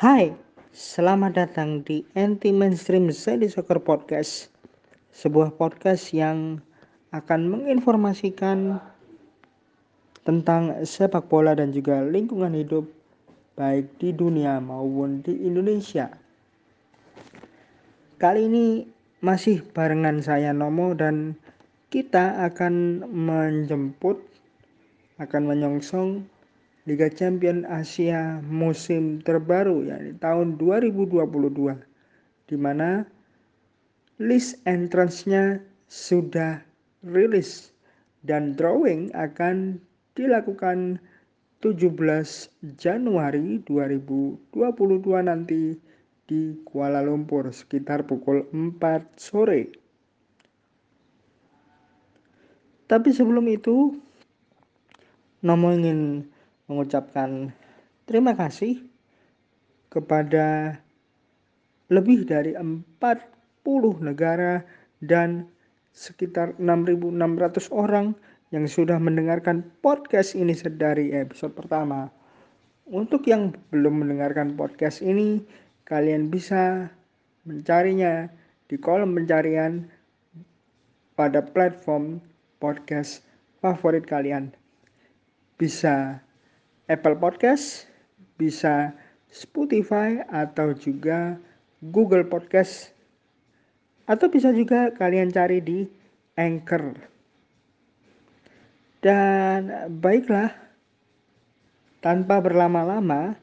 Hai, 0.00 0.32
selamat 0.72 1.36
datang 1.36 1.84
di 1.84 2.00
Anti 2.16 2.56
Mainstream 2.56 3.12
Sandy 3.12 3.52
Soccer 3.52 3.76
Podcast. 3.76 4.48
Sebuah 5.12 5.52
podcast 5.60 6.16
yang 6.16 6.64
akan 7.12 7.52
menginformasikan 7.52 8.80
tentang 10.24 10.88
sepak 10.88 11.28
bola 11.28 11.52
dan 11.52 11.76
juga 11.76 12.00
lingkungan 12.00 12.56
hidup 12.56 12.88
baik 13.60 13.92
di 14.00 14.16
dunia 14.16 14.56
maupun 14.56 15.20
di 15.20 15.36
Indonesia. 15.44 16.08
Kali 18.16 18.48
ini 18.48 18.88
masih 19.20 19.60
barengan 19.76 20.24
saya 20.24 20.56
Nomo 20.56 20.96
dan 20.96 21.36
kita 21.92 22.48
akan 22.48 23.04
menjemput 23.04 24.16
akan 25.20 25.42
menyongsong 25.44 26.24
Liga 26.88 27.12
Champion 27.12 27.68
Asia 27.68 28.40
musim 28.48 29.20
terbaru 29.20 29.84
yakni 29.84 30.16
tahun 30.16 30.56
2022 30.56 31.20
di 32.48 32.56
mana 32.56 33.04
list 34.16 34.60
entrance-nya 34.64 35.60
sudah 35.92 36.64
rilis 37.04 37.76
dan 38.24 38.56
drawing 38.56 39.12
akan 39.12 39.76
dilakukan 40.16 40.96
17 41.60 41.92
Januari 42.80 43.60
2022 43.68 44.56
nanti 45.20 45.76
di 46.24 46.56
Kuala 46.64 47.04
Lumpur 47.04 47.52
sekitar 47.52 48.08
pukul 48.08 48.48
4 48.48 49.20
sore. 49.20 49.68
Tapi 52.88 53.08
sebelum 53.12 53.44
itu 53.52 54.00
Nomo 55.40 55.72
ingin 55.72 56.28
mengucapkan 56.70 57.50
terima 58.06 58.38
kasih 58.38 58.86
kepada 59.90 60.78
lebih 61.90 62.22
dari 62.22 62.54
40 62.54 62.86
negara 63.98 64.62
dan 65.02 65.50
sekitar 65.90 66.54
6.600 66.62 67.74
orang 67.74 68.14
yang 68.54 68.70
sudah 68.70 69.02
mendengarkan 69.02 69.66
podcast 69.82 70.38
ini 70.38 70.54
dari 70.78 71.10
episode 71.10 71.58
pertama. 71.58 72.06
Untuk 72.90 73.26
yang 73.26 73.54
belum 73.74 74.06
mendengarkan 74.06 74.54
podcast 74.54 75.02
ini, 75.02 75.42
kalian 75.86 76.30
bisa 76.30 76.90
mencarinya 77.46 78.26
di 78.70 78.78
kolom 78.78 79.14
pencarian 79.14 79.86
pada 81.14 81.42
platform 81.42 82.22
podcast 82.62 83.26
favorit 83.62 84.06
kalian. 84.06 84.50
Bisa 85.58 86.18
Apple 86.90 87.22
Podcast, 87.22 87.86
bisa 88.34 88.90
Spotify 89.30 90.26
atau 90.26 90.74
juga 90.74 91.38
Google 91.78 92.26
Podcast 92.26 92.90
atau 94.10 94.26
bisa 94.26 94.50
juga 94.50 94.90
kalian 94.90 95.30
cari 95.30 95.62
di 95.62 95.86
Anchor. 96.34 96.98
Dan 98.98 99.86
baiklah, 100.02 100.50
tanpa 102.02 102.42
berlama-lama, 102.42 103.38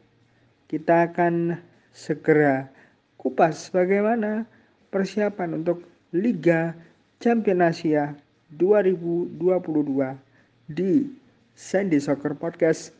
kita 0.67 1.07
akan 1.07 1.55
segera 1.95 2.67
kupas 3.15 3.71
bagaimana 3.71 4.43
persiapan 4.91 5.63
untuk 5.63 5.87
Liga 6.11 6.75
Champion 7.23 7.63
Asia 7.63 8.11
2022 8.51 9.39
di 10.67 11.07
Sandy 11.55 12.03
Soccer 12.03 12.35
Podcast 12.35 12.96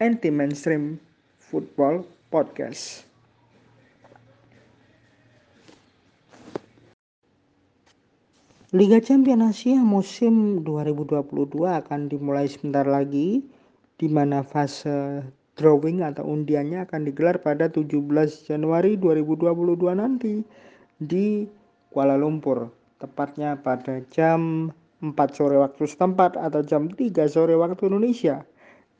Anti 0.00 0.32
Mainstream 0.32 0.96
Football 1.36 2.08
Podcast. 2.32 3.04
Liga 8.72 8.96
Champions 9.04 9.52
Asia 9.52 9.76
musim 9.76 10.64
2022 10.64 11.52
akan 11.68 12.08
dimulai 12.08 12.48
sebentar 12.48 12.88
lagi 12.88 13.44
di 14.00 14.08
mana 14.08 14.40
fase 14.40 15.20
drawing 15.60 16.00
atau 16.00 16.24
undiannya 16.24 16.88
akan 16.88 17.04
digelar 17.04 17.36
pada 17.44 17.68
17 17.68 18.00
Januari 18.48 18.96
2022 18.96 20.00
nanti 20.00 20.40
di 20.96 21.44
Kuala 21.92 22.16
Lumpur 22.16 22.72
tepatnya 23.04 23.60
pada 23.60 24.00
jam 24.08 24.72
4 25.04 25.12
sore 25.36 25.60
waktu 25.60 25.84
setempat 25.84 26.40
atau 26.40 26.64
jam 26.64 26.88
3 26.88 27.12
sore 27.28 27.52
waktu 27.52 27.92
Indonesia 27.92 28.48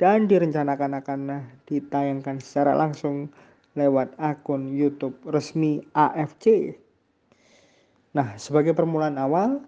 dan 0.01 0.25
direncanakan 0.25 1.05
akan 1.05 1.21
ditayangkan 1.69 2.41
secara 2.41 2.73
langsung 2.73 3.29
lewat 3.77 4.17
akun 4.17 4.73
YouTube 4.73 5.21
resmi 5.29 5.85
AFC. 5.93 6.73
Nah, 8.17 8.35
sebagai 8.41 8.73
permulaan 8.73 9.21
awal, 9.21 9.61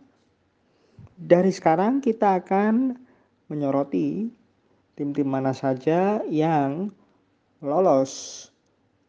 dari 1.21 1.53
sekarang 1.53 2.01
kita 2.01 2.41
akan 2.41 2.97
menyoroti 3.53 4.33
tim-tim 4.97 5.29
mana 5.29 5.53
saja 5.53 6.25
yang 6.25 6.89
lolos 7.61 8.49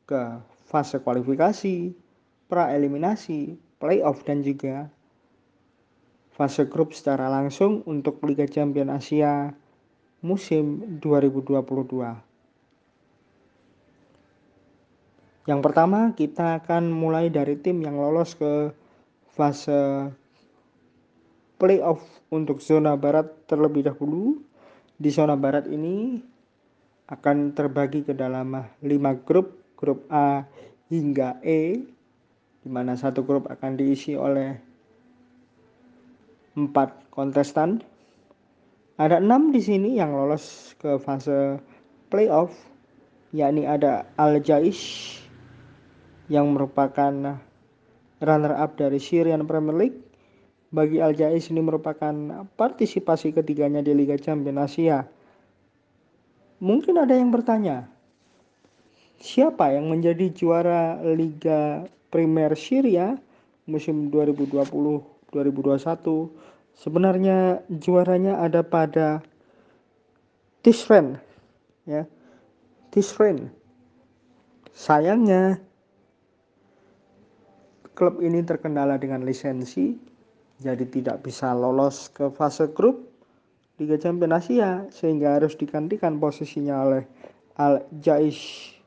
ke 0.03 0.44
fase 0.67 1.00
kualifikasi, 1.00 1.95
pra-eliminasi, 2.51 3.56
playoff 3.79 4.28
dan 4.28 4.44
juga 4.44 4.91
fase 6.35 6.67
grup 6.67 6.91
secara 6.91 7.31
langsung 7.31 7.79
untuk 7.88 8.19
Liga 8.28 8.44
Champions 8.44 8.91
Asia 8.91 9.56
musim 10.23 10.97
2022. 11.03 12.16
Yang 15.44 15.59
pertama, 15.59 16.16
kita 16.16 16.63
akan 16.63 16.88
mulai 16.88 17.28
dari 17.28 17.59
tim 17.59 17.84
yang 17.84 18.00
lolos 18.00 18.31
ke 18.39 18.72
fase 19.35 20.07
playoff 21.59 22.00
untuk 22.31 22.63
zona 22.63 22.95
barat 22.95 23.28
terlebih 23.51 23.83
dahulu. 23.83 24.39
Di 24.95 25.12
zona 25.12 25.35
barat 25.35 25.67
ini 25.67 26.23
akan 27.12 27.51
terbagi 27.51 28.07
ke 28.07 28.16
dalam 28.16 28.56
5 28.79 29.28
grup, 29.28 29.59
grup 29.75 30.07
A 30.07 30.47
hingga 30.88 31.44
E, 31.44 31.83
di 32.63 32.69
mana 32.72 32.95
satu 32.95 33.28
grup 33.28 33.51
akan 33.51 33.75
diisi 33.75 34.16
oleh 34.16 34.56
empat 36.56 37.12
kontestan 37.12 37.83
ada 39.02 39.18
enam 39.18 39.50
di 39.50 39.58
sini 39.58 39.98
yang 39.98 40.14
lolos 40.14 40.78
ke 40.78 41.02
fase 41.02 41.58
playoff, 42.14 42.54
yakni 43.34 43.66
ada 43.66 44.06
Al 44.22 44.38
Jaish 44.38 45.18
yang 46.30 46.54
merupakan 46.54 47.42
runner 48.22 48.54
up 48.54 48.78
dari 48.78 49.02
Syrian 49.02 49.50
Premier 49.50 49.74
League. 49.74 50.00
Bagi 50.74 51.02
Al 51.02 51.18
Jaish 51.18 51.50
ini 51.50 51.62
merupakan 51.62 52.14
partisipasi 52.58 53.34
ketiganya 53.34 53.81
di 53.81 53.94
Liga 53.98 54.18
Champions 54.18 54.74
Asia. 54.74 55.06
Mungkin 56.62 56.98
ada 57.02 57.18
yang 57.18 57.34
bertanya, 57.34 57.90
siapa 59.18 59.74
yang 59.74 59.90
menjadi 59.90 60.30
juara 60.31 61.02
Liga 61.02 61.86
Primer 62.14 62.54
Syria 62.54 63.18
musim 63.66 64.14
2020-2021 64.14 65.34
sebenarnya 66.78 67.61
juaranya 67.69 68.41
ada 68.41 68.61
pada 68.66 69.22
Tisren 70.63 71.19
ya. 71.84 72.07
Tisren 72.94 73.51
sayangnya 74.73 75.62
klub 77.94 78.22
ini 78.25 78.41
terkendala 78.41 78.97
dengan 78.97 79.22
lisensi 79.22 79.94
jadi 80.63 80.85
tidak 80.88 81.25
bisa 81.25 81.51
lolos 81.53 82.09
ke 82.09 82.31
fase 82.33 82.72
grup 82.72 83.13
Liga 83.81 83.97
Champions 83.97 84.45
Asia 84.45 84.85
sehingga 84.94 85.41
harus 85.41 85.57
digantikan 85.57 86.21
posisinya 86.21 86.75
oleh 86.86 87.03
Al 87.57 87.81
Jaish. 88.00 88.77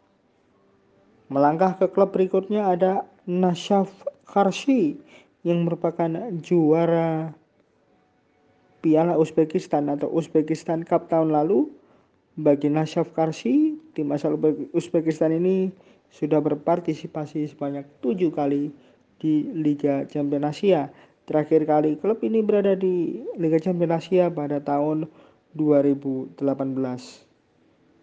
Melangkah 1.26 1.75
ke 1.75 1.90
klub 1.90 2.14
berikutnya 2.14 2.70
ada 2.70 3.02
Nashaf 3.26 3.90
Karshi 4.31 4.94
yang 5.43 5.66
merupakan 5.66 6.06
juara 6.38 7.34
Piala 8.87 9.19
Uzbekistan 9.19 9.91
atau 9.91 10.06
Uzbekistan 10.15 10.87
Cup 10.87 11.11
tahun 11.11 11.35
lalu 11.35 11.67
bagi 12.38 12.71
Nashaf 12.71 13.11
Karsi 13.11 13.75
tim 13.99 14.15
asal 14.15 14.38
Uzbekistan 14.71 15.35
ini 15.35 15.75
sudah 16.15 16.38
berpartisipasi 16.38 17.50
sebanyak 17.50 17.83
tujuh 17.99 18.31
kali 18.31 18.71
di 19.19 19.50
Liga 19.50 20.06
Champions 20.06 20.55
Asia. 20.55 20.94
Terakhir 21.27 21.67
kali 21.67 21.99
klub 21.99 22.23
ini 22.23 22.47
berada 22.47 22.79
di 22.79 23.27
Liga 23.35 23.59
Champions 23.59 24.06
Asia 24.06 24.31
pada 24.31 24.62
tahun 24.62 25.11
2018. 25.59 26.38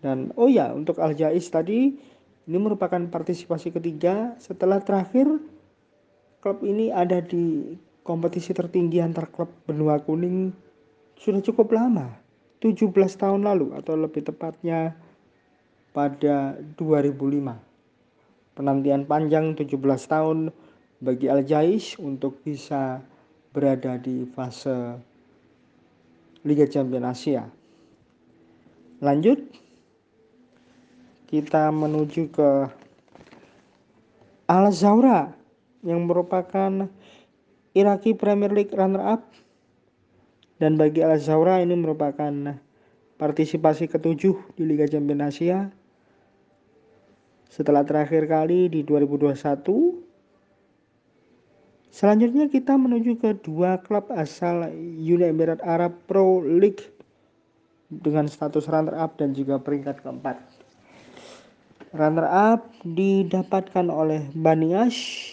Dan 0.04 0.36
oh 0.36 0.52
ya, 0.52 0.76
untuk 0.76 1.00
Al 1.00 1.16
Jais 1.16 1.48
tadi 1.48 1.96
ini 2.44 2.58
merupakan 2.60 3.00
partisipasi 3.08 3.72
ketiga 3.72 4.36
setelah 4.36 4.84
terakhir 4.84 5.32
klub 6.44 6.60
ini 6.68 6.92
ada 6.92 7.24
di 7.24 7.72
kompetisi 8.04 8.52
tertinggi 8.52 9.00
antar 9.00 9.32
klub 9.32 9.48
benua 9.64 10.04
kuning 10.04 10.52
sudah 11.24 11.40
cukup 11.40 11.72
lama, 11.72 12.20
17 12.60 12.92
tahun 13.16 13.48
lalu 13.48 13.72
atau 13.80 13.96
lebih 13.96 14.28
tepatnya 14.28 14.92
pada 15.96 16.60
2005. 16.76 17.56
penantian 18.54 19.02
panjang 19.10 19.58
17 19.58 19.82
tahun 20.06 20.54
bagi 21.02 21.26
Al 21.26 21.42
Jais 21.42 21.98
untuk 21.98 22.38
bisa 22.46 23.02
berada 23.50 23.98
di 23.98 24.30
fase 24.30 25.00
Liga 26.46 26.70
Champions 26.70 27.18
Asia. 27.18 27.50
Lanjut 29.02 29.42
kita 31.34 31.74
menuju 31.74 32.30
ke 32.30 32.50
Al 34.46 34.70
Zawra 34.70 35.34
yang 35.82 36.06
merupakan 36.06 36.86
Iraki 37.74 38.14
Premier 38.14 38.54
League 38.54 38.76
runner 38.76 39.02
up 39.02 39.26
dan 40.64 40.80
bagi 40.80 41.04
Al 41.04 41.20
Zawra 41.20 41.60
ini 41.60 41.76
merupakan 41.76 42.32
partisipasi 43.20 43.92
ketujuh 43.92 44.56
di 44.56 44.64
Liga 44.64 44.88
Champions 44.88 45.36
Asia. 45.36 45.68
Setelah 47.52 47.84
terakhir 47.84 48.32
kali 48.32 48.72
di 48.72 48.80
2021 48.88 49.36
Selanjutnya 51.94 52.50
kita 52.50 52.74
menuju 52.74 53.22
ke 53.22 53.38
dua 53.46 53.78
klub 53.78 54.10
asal 54.10 54.66
Uni 54.98 55.30
Emirat 55.30 55.62
Arab 55.62 55.94
Pro 56.10 56.42
League 56.42 56.82
dengan 57.86 58.26
status 58.26 58.66
runner 58.66 58.98
up 58.98 59.22
dan 59.22 59.38
juga 59.38 59.62
peringkat 59.62 60.02
keempat. 60.02 60.42
Runner 61.94 62.26
up 62.26 62.74
didapatkan 62.82 63.94
oleh 63.94 64.26
Baniash, 64.34 65.33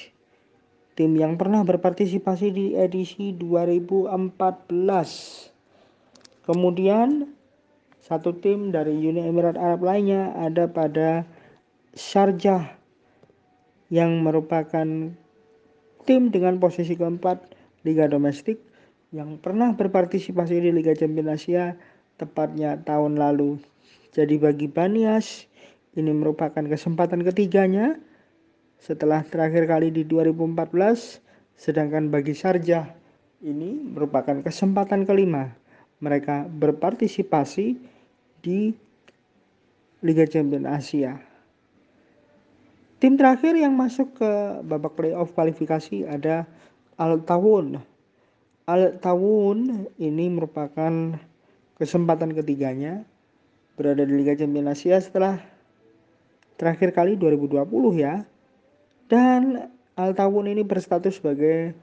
tim 1.00 1.16
yang 1.16 1.40
pernah 1.40 1.64
berpartisipasi 1.64 2.52
di 2.52 2.66
edisi 2.76 3.32
2014. 3.32 4.20
Kemudian 6.44 7.24
satu 8.04 8.36
tim 8.36 8.68
dari 8.68 8.92
Uni 9.08 9.24
Emirat 9.24 9.56
Arab 9.56 9.80
lainnya 9.80 10.36
ada 10.36 10.68
pada 10.68 11.24
Sharjah 11.96 12.76
yang 13.88 14.20
merupakan 14.20 14.84
tim 16.04 16.22
dengan 16.28 16.60
posisi 16.60 16.92
keempat 16.92 17.48
Liga 17.88 18.04
Domestik 18.04 18.60
yang 19.08 19.40
pernah 19.40 19.72
berpartisipasi 19.72 20.60
di 20.60 20.68
Liga 20.68 20.92
Champions 20.92 21.32
Asia 21.32 21.80
tepatnya 22.20 22.76
tahun 22.84 23.16
lalu. 23.16 23.56
Jadi 24.12 24.36
bagi 24.36 24.68
Banias 24.68 25.48
ini 25.96 26.12
merupakan 26.12 26.60
kesempatan 26.60 27.24
ketiganya 27.24 27.96
setelah 28.80 29.20
terakhir 29.28 29.68
kali 29.68 29.92
di 29.92 30.08
2014 30.08 31.20
sedangkan 31.60 32.08
bagi 32.08 32.32
Sarjah 32.32 32.88
ini 33.44 33.76
merupakan 33.84 34.40
kesempatan 34.40 35.04
kelima 35.04 35.52
mereka 36.00 36.48
berpartisipasi 36.48 37.76
di 38.40 38.72
Liga 40.00 40.24
Champions 40.24 40.64
Asia. 40.64 41.12
Tim 43.00 43.16
terakhir 43.16 43.56
yang 43.56 43.76
masuk 43.76 44.16
ke 44.16 44.32
babak 44.64 44.96
playoff 44.96 45.32
kualifikasi 45.36 46.08
ada 46.08 46.48
Al 46.96 47.20
Tawun. 47.20 47.80
Al 48.64 48.96
Tawun 49.00 49.88
ini 50.00 50.26
merupakan 50.32 51.16
kesempatan 51.76 52.32
ketiganya 52.32 53.04
berada 53.76 54.04
di 54.04 54.12
Liga 54.20 54.36
Champions 54.36 54.72
Asia 54.72 55.00
setelah 55.00 55.40
terakhir 56.60 56.92
kali 56.92 57.16
2020 57.16 57.64
ya. 58.00 58.24
Dan 59.10 59.66
Al 59.98 60.14
Tawun 60.14 60.46
ini 60.46 60.62
berstatus 60.62 61.18
sebagai 61.18 61.74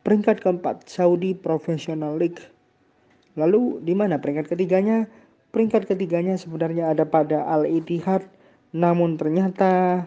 peringkat 0.00 0.40
keempat 0.40 0.88
Saudi 0.88 1.36
Professional 1.36 2.16
League. 2.16 2.40
Lalu 3.36 3.84
di 3.84 3.92
mana 3.92 4.16
peringkat 4.16 4.48
ketiganya? 4.48 5.04
Peringkat 5.52 5.84
ketiganya 5.84 6.40
sebenarnya 6.40 6.96
ada 6.96 7.04
pada 7.04 7.44
Al 7.44 7.68
Ittihad 7.68 8.24
namun 8.74 9.20
ternyata 9.20 10.02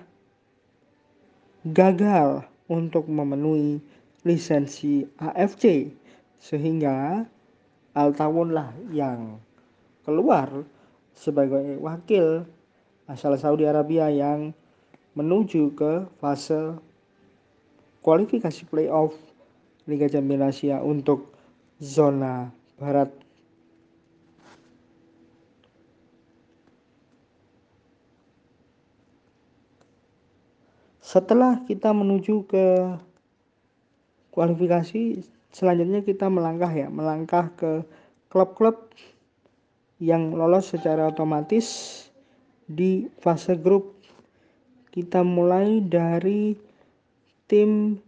gagal 1.63 2.43
untuk 2.67 3.07
memenuhi 3.07 3.79
lisensi 4.27 5.07
AFC 5.21 5.93
sehingga 6.41 7.23
Al 7.93 8.11
lah 8.49 8.73
yang 8.89 9.39
keluar 10.03 10.67
sebagai 11.13 11.79
wakil 11.79 12.43
asal 13.07 13.39
Saudi 13.39 13.63
Arabia 13.63 14.11
yang 14.11 14.51
menuju 15.17 15.73
ke 15.73 16.05
fase 16.21 16.77
kualifikasi 18.05 18.61
playoff 18.69 19.17
Liga 19.89 20.05
Champions 20.05 20.53
Asia 20.53 20.77
untuk 20.85 21.33
zona 21.81 22.53
barat 22.77 23.09
Setelah 31.07 31.63
kita 31.63 31.95
menuju 31.95 32.51
ke 32.51 32.65
kualifikasi, 34.35 35.23
selanjutnya 35.55 36.03
kita 36.03 36.27
melangkah 36.27 36.67
ya, 36.67 36.91
melangkah 36.91 37.47
ke 37.55 37.87
klub-klub 38.27 38.91
yang 40.03 40.35
lolos 40.35 40.75
secara 40.75 41.07
otomatis 41.07 41.65
di 42.67 43.07
fase 43.23 43.55
grup. 43.57 43.96
Kita 44.97 45.21
mulai 45.21 45.77
dari 45.85 46.57
tim 47.45 48.01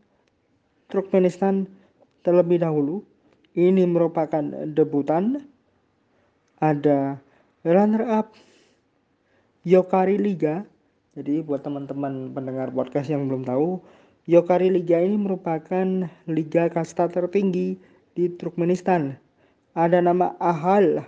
Turkmenistan 0.90 1.70
terlebih 2.26 2.66
dahulu. 2.66 3.06
Ini 3.54 3.86
merupakan 3.86 4.42
debutan. 4.66 5.38
Ada 6.58 7.22
runner 7.62 8.04
up 8.10 8.34
Yokari 9.62 10.18
Liga 10.18 10.66
jadi 11.20 11.44
buat 11.44 11.60
teman-teman 11.68 12.32
pendengar 12.32 12.72
podcast 12.72 13.12
yang 13.12 13.28
belum 13.28 13.44
tahu, 13.44 13.84
Yokari 14.24 14.72
Liga 14.72 15.04
ini 15.04 15.20
merupakan 15.20 16.08
liga 16.32 16.64
kasta 16.72 17.12
tertinggi 17.12 17.76
di 18.16 18.32
Turkmenistan. 18.40 19.20
Ada 19.76 20.00
nama 20.00 20.40
Ahal, 20.40 21.04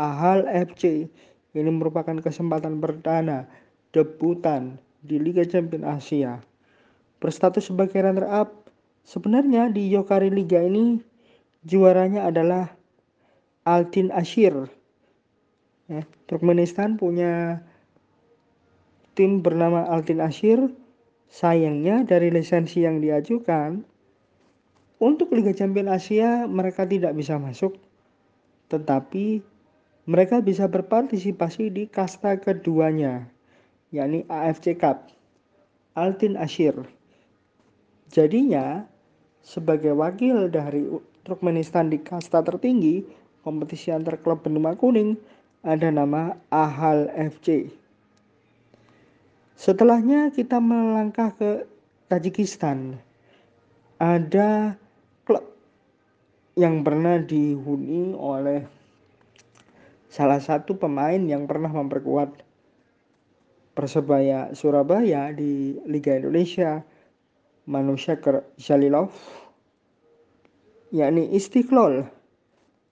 Ahal 0.00 0.48
FC. 0.48 1.04
Ini 1.52 1.68
merupakan 1.68 2.16
kesempatan 2.22 2.80
perdana 2.80 3.44
debutan 3.90 4.78
di 5.02 5.18
Liga 5.18 5.42
Champions 5.46 5.86
Asia. 5.86 6.38
Berstatus 7.20 7.68
sebagai 7.68 8.00
runner 8.00 8.26
up, 8.26 8.70
sebenarnya 9.04 9.68
di 9.68 9.90
Yokari 9.92 10.32
Liga 10.32 10.62
ini 10.62 11.00
juaranya 11.66 12.30
adalah 12.30 12.72
Altin 13.68 14.08
Ashir. 14.14 14.70
Ya, 15.90 16.06
Turkmenistan 16.30 16.96
punya 16.96 17.60
tim 19.18 19.42
bernama 19.42 19.84
Altin 19.90 20.22
Ashir 20.22 20.70
sayangnya 21.30 22.06
dari 22.06 22.30
lisensi 22.30 22.82
yang 22.82 23.02
diajukan 23.02 23.82
untuk 25.02 25.34
Liga 25.34 25.50
Champions 25.54 25.90
Asia 25.90 26.46
mereka 26.46 26.86
tidak 26.86 27.14
bisa 27.14 27.38
masuk 27.38 27.78
tetapi 28.70 29.42
mereka 30.06 30.38
bisa 30.38 30.70
berpartisipasi 30.70 31.74
di 31.74 31.84
kasta 31.90 32.38
keduanya 32.38 33.26
yakni 33.90 34.26
AFC 34.26 34.74
Cup 34.78 35.10
Altin 35.94 36.34
Ashir 36.38 36.74
jadinya 38.10 38.86
sebagai 39.44 39.94
wakil 39.94 40.50
dari 40.50 40.86
Turkmenistan 41.26 41.92
di 41.92 42.00
kasta 42.00 42.42
tertinggi 42.42 43.04
kompetisi 43.46 43.92
antar 43.94 44.18
klub 44.18 44.42
benua 44.42 44.74
kuning 44.74 45.14
ada 45.60 45.92
nama 45.92 46.34
Ahal 46.48 47.12
FC 47.12 47.80
Setelahnya 49.60 50.32
kita 50.32 50.56
melangkah 50.56 51.36
ke 51.36 51.68
Tajikistan. 52.08 52.96
Ada 54.00 54.72
klub 55.28 55.44
yang 56.56 56.80
pernah 56.80 57.20
dihuni 57.20 58.16
oleh 58.16 58.64
salah 60.08 60.40
satu 60.40 60.80
pemain 60.80 61.20
yang 61.20 61.44
pernah 61.44 61.68
memperkuat 61.68 62.40
Persebaya 63.80 64.52
Surabaya 64.52 65.32
di 65.32 65.72
Liga 65.88 66.12
Indonesia, 66.12 66.84
Manusia 67.64 68.20
Jalilov, 68.60 69.08
yakni 70.92 71.32
Istiqlal. 71.32 72.04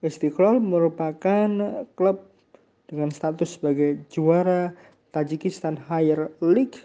Istiqlal 0.00 0.64
merupakan 0.64 1.85
klub 1.92 2.25
dengan 2.88 3.12
status 3.12 3.61
sebagai 3.61 4.00
juara 4.09 4.73
Tajikistan 5.12 5.76
Higher 5.76 6.33
League 6.40 6.80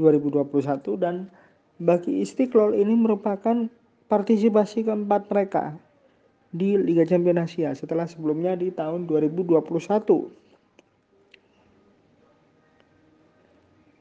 2021 0.00 0.96
dan 0.96 1.28
bagi 1.76 2.24
Istiqlal 2.24 2.72
ini 2.72 2.96
merupakan 2.96 3.68
partisipasi 4.08 4.88
keempat 4.88 5.28
mereka 5.28 5.76
di 6.56 6.80
Liga 6.80 7.04
Champions 7.04 7.52
Asia 7.52 7.76
setelah 7.76 8.08
sebelumnya 8.08 8.56
di 8.56 8.72
tahun 8.72 9.04
2021. 9.04 10.45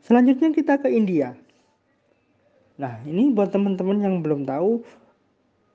Selanjutnya 0.06 0.54
kita 0.54 0.78
ke 0.78 0.94
India. 0.94 1.34
Nah, 2.78 3.02
ini 3.10 3.34
buat 3.34 3.50
teman-teman 3.50 4.06
yang 4.06 4.22
belum 4.22 4.46
tahu 4.46 4.86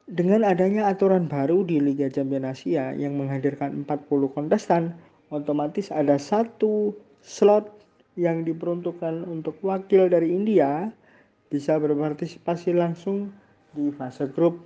dengan 0.06 0.46
adanya 0.46 0.87
aturan 0.87 1.26
baru 1.26 1.66
di 1.66 1.82
Liga 1.82 2.06
Champions 2.06 2.62
Asia 2.62 2.94
yang 2.94 3.18
menghadirkan 3.18 3.82
40 3.82 4.30
kontestan, 4.30 4.94
otomatis 5.34 5.90
ada 5.90 6.14
satu 6.14 6.94
slot 7.26 7.75
yang 8.14 8.46
diperuntukkan 8.46 9.26
untuk 9.26 9.58
wakil 9.66 10.06
dari 10.06 10.30
India 10.30 10.94
bisa 11.50 11.75
berpartisipasi 11.82 12.70
langsung 12.70 13.34
di 13.75 13.90
fase 13.90 14.30
grup. 14.30 14.62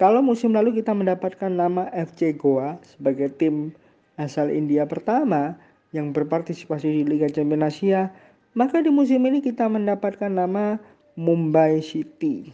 Kalau 0.00 0.24
musim 0.24 0.56
lalu 0.56 0.80
kita 0.80 0.96
mendapatkan 0.96 1.52
nama 1.52 1.92
FC 1.92 2.32
Goa 2.32 2.80
sebagai 2.96 3.28
tim 3.36 3.76
asal 4.16 4.48
India 4.48 4.88
pertama 4.88 5.60
yang 5.92 6.16
berpartisipasi 6.16 6.88
di 6.88 7.02
Liga 7.04 7.28
Champions 7.28 7.76
Asia, 7.76 8.08
maka 8.54 8.82
di 8.82 8.90
musim 8.90 9.22
ini 9.26 9.38
kita 9.38 9.70
mendapatkan 9.70 10.30
nama 10.30 10.78
Mumbai 11.14 11.82
City. 11.84 12.50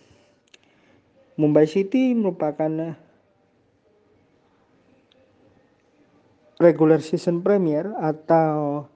Mumbai 1.36 1.68
City 1.68 2.16
merupakan 2.16 2.96
regular 6.56 7.04
season 7.04 7.44
premier 7.44 7.92
atau 8.00 8.88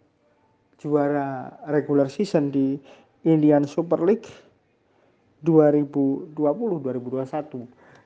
juara 0.81 1.61
regular 1.69 2.09
season 2.09 2.49
di 2.49 2.81
Indian 3.25 3.65
Super 3.69 4.01
League 4.01 4.29
2020-2021. 5.45 6.33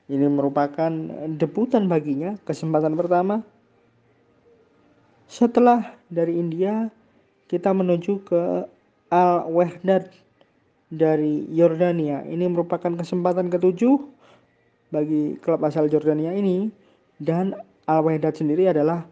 Ini 0.05 0.29
merupakan 0.29 0.93
debutan 1.39 1.89
baginya, 1.89 2.37
kesempatan 2.45 2.93
pertama. 2.99 3.41
Setelah 5.25 5.97
dari 6.13 6.37
India, 6.37 6.93
kita 7.49 7.73
menuju 7.73 8.21
ke 8.27 8.69
Al 9.15 9.47
Wahdad 9.47 10.11
dari 10.91 11.47
Yordania. 11.55 12.27
Ini 12.27 12.51
merupakan 12.51 12.91
kesempatan 12.99 13.47
ketujuh 13.47 13.95
bagi 14.91 15.39
klub 15.39 15.63
asal 15.63 15.87
Jordania 15.87 16.35
ini 16.35 16.67
dan 17.23 17.55
Al 17.87 18.03
Wahdad 18.03 18.35
sendiri 18.35 18.67
adalah 18.67 19.07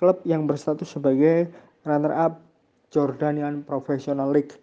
klub 0.00 0.24
yang 0.24 0.48
berstatus 0.48 0.96
sebagai 0.96 1.52
runner 1.84 2.16
up 2.16 2.40
Jordanian 2.88 3.60
Professional 3.60 4.32
League. 4.32 4.56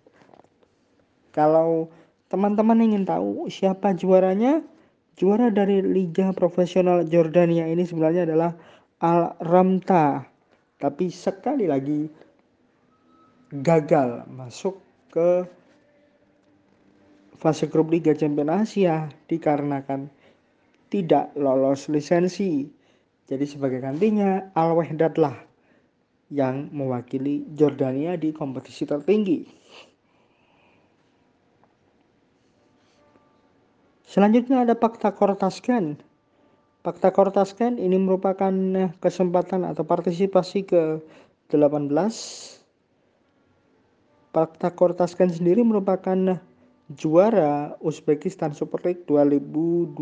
Kalau 1.37 1.93
teman-teman 2.33 2.81
ingin 2.81 3.05
tahu 3.05 3.45
siapa 3.45 3.93
juaranya, 3.93 4.65
juara 5.21 5.53
dari 5.53 5.85
Liga 5.85 6.33
Profesional 6.33 7.05
Jordania 7.05 7.69
ini 7.69 7.85
sebenarnya 7.85 8.25
adalah 8.25 8.57
Al 9.05 9.37
Ramta. 9.37 10.25
Tapi 10.81 11.13
sekali 11.13 11.69
lagi 11.69 12.09
gagal 13.49 14.29
masuk 14.29 14.77
ke 15.09 15.45
fase 17.39 17.65
grup 17.65 17.89
Liga 17.89 18.13
Champions 18.13 18.69
Asia 18.69 19.09
dikarenakan 19.25 20.11
tidak 20.89 21.33
lolos 21.33 21.89
lisensi 21.89 22.69
jadi 23.29 23.45
sebagai 23.45 23.81
gantinya 23.81 24.49
Al 24.57 24.73
Wahdad 24.73 25.17
lah 25.21 25.37
yang 26.33 26.69
mewakili 26.73 27.45
Jordania 27.57 28.17
di 28.17 28.29
kompetisi 28.33 28.85
tertinggi. 28.85 29.45
Selanjutnya 34.09 34.65
ada 34.65 34.73
Pakta 34.73 35.13
Kortaskan. 35.13 36.01
Pakta 36.81 37.13
Kortaskan 37.13 37.77
ini 37.77 38.01
merupakan 38.01 38.49
kesempatan 38.97 39.61
atau 39.61 39.85
partisipasi 39.85 40.65
ke 40.65 40.97
18. 41.53 42.58
Pakta 44.29 44.69
Kortaskan 44.77 45.33
sendiri 45.33 45.65
merupakan 45.65 46.37
juara 46.93 47.73
Uzbekistan 47.81 48.53
Super 48.53 48.77
League 48.85 49.01
2021. 49.09 49.97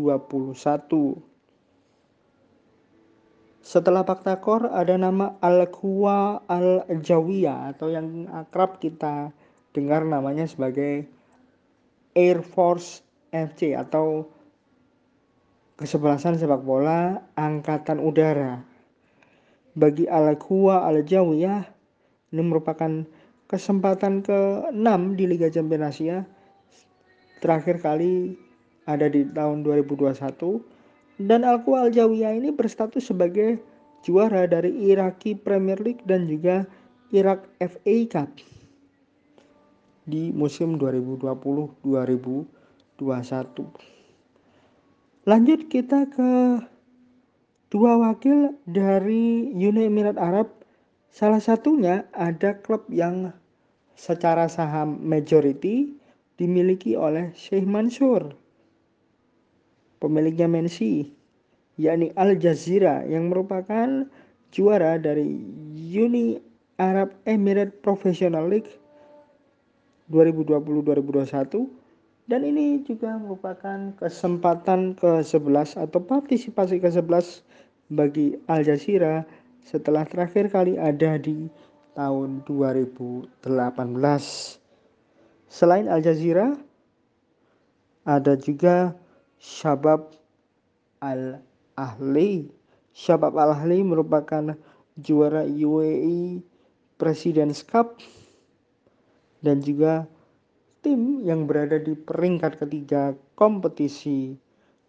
Setelah 3.64 4.04
Paktakor 4.04 4.68
ada 4.68 5.00
nama 5.00 5.40
Al-Kuwa 5.40 6.44
Al-Jawiyah 6.44 7.72
atau 7.72 7.88
yang 7.88 8.28
akrab 8.28 8.76
kita 8.76 9.32
dengar 9.72 10.04
namanya 10.04 10.44
sebagai 10.44 11.08
Air 12.12 12.44
Force 12.44 13.00
FC 13.32 13.72
atau 13.72 14.28
kesebelasan 15.80 16.36
sepak 16.36 16.60
bola 16.60 17.24
angkatan 17.32 17.96
udara. 17.96 18.60
Bagi 19.72 20.04
Al-Kuwa 20.04 20.84
Al-Jawiyah 20.84 21.64
ini 22.36 22.42
merupakan 22.44 23.08
kesempatan 23.48 24.20
ke-6 24.20 25.16
di 25.16 25.24
Liga 25.24 25.48
Champions 25.48 25.96
Asia. 25.96 26.22
Terakhir 27.40 27.80
kali 27.80 28.36
ada 28.84 29.08
di 29.08 29.24
tahun 29.24 29.64
2021 29.64 30.14
dan 31.18 31.42
Al-Quwa 31.42 31.88
Al-Jawiyah 31.88 32.38
ini 32.38 32.54
berstatus 32.54 33.10
sebagai 33.10 33.58
juara 34.06 34.46
dari 34.46 34.70
Iraki 34.92 35.34
Premier 35.34 35.80
League 35.82 36.04
dan 36.06 36.30
juga 36.30 36.68
Irak 37.10 37.48
FA 37.58 37.96
Cup 38.06 38.30
di 40.08 40.32
musim 40.32 40.80
2020-2021. 40.80 41.84
Lanjut 45.28 45.60
kita 45.68 46.08
ke 46.08 46.30
dua 47.68 48.00
wakil 48.00 48.56
dari 48.64 49.52
Uni 49.52 49.84
Emirat 49.84 50.16
Arab. 50.16 50.48
Salah 51.12 51.40
satunya 51.40 52.08
ada 52.16 52.56
klub 52.56 52.88
yang 52.88 53.32
secara 53.98 54.46
saham 54.46 55.02
majority 55.02 55.90
dimiliki 56.38 56.94
oleh 56.94 57.34
Sheikh 57.34 57.66
Mansur 57.66 58.30
pemiliknya 59.98 60.46
Mensi, 60.46 61.10
yakni 61.76 62.14
Al 62.14 62.38
Jazeera 62.38 63.02
yang 63.06 63.30
merupakan 63.30 64.06
juara 64.54 64.96
dari 64.96 65.26
Uni 65.98 66.38
Arab 66.78 67.12
Emirates 67.26 67.74
Professional 67.82 68.46
League 68.46 68.70
2020-2021 70.14 71.66
dan 72.30 72.40
ini 72.44 72.80
juga 72.86 73.18
merupakan 73.18 73.92
kesempatan 73.98 74.94
ke-11 74.96 75.80
atau 75.80 76.00
partisipasi 76.00 76.80
ke-11 76.80 77.42
bagi 77.92 78.38
Al 78.46 78.62
Jazeera 78.62 79.26
setelah 79.66 80.06
terakhir 80.08 80.48
kali 80.48 80.80
ada 80.80 81.20
di 81.20 81.50
tahun 81.98 82.46
2018. 82.46 83.42
Selain 85.50 85.90
Al 85.90 85.98
Jazeera, 85.98 86.54
ada 88.06 88.38
juga 88.38 88.94
Syabab 89.42 90.14
Al-Ahli. 91.02 92.54
Syabab 92.94 93.34
Al-Ahli 93.34 93.82
merupakan 93.82 94.54
juara 94.94 95.42
UAE 95.42 96.38
Presidents 96.94 97.66
Cup 97.66 97.98
dan 99.42 99.58
juga 99.58 100.06
tim 100.86 101.18
yang 101.26 101.50
berada 101.50 101.82
di 101.82 101.98
peringkat 101.98 102.62
ketiga 102.62 103.18
kompetisi 103.34 104.38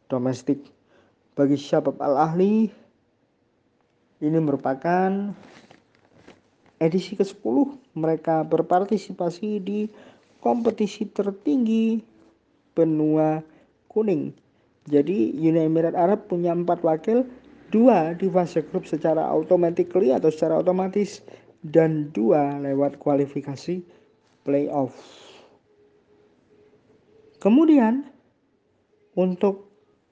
domestik. 0.06 0.62
Bagi 1.34 1.58
Syabab 1.58 1.98
Al-Ahli 1.98 2.70
ini 4.20 4.38
merupakan 4.38 5.34
edisi 6.80 7.20
ke-10 7.20 7.56
mereka 8.00 8.48
berpartisipasi 8.48 9.60
di 9.60 9.80
kompetisi 10.40 11.08
tertinggi 11.12 12.00
benua 12.74 13.44
kuning. 13.92 14.32
Jadi 14.88 15.36
Uni 15.36 15.68
Emirat 15.68 15.94
Arab 15.94 16.32
punya 16.32 16.56
empat 16.56 16.82
wakil, 16.82 17.28
dua 17.70 18.16
di 18.18 18.32
fase 18.32 18.66
grup 18.66 18.88
secara 18.88 19.22
automatically 19.28 20.10
atau 20.16 20.32
secara 20.34 20.58
otomatis 20.58 21.22
dan 21.62 22.10
dua 22.16 22.58
lewat 22.64 22.98
kualifikasi 22.98 23.84
playoff. 24.48 24.96
Kemudian 27.44 28.08
untuk 29.14 29.70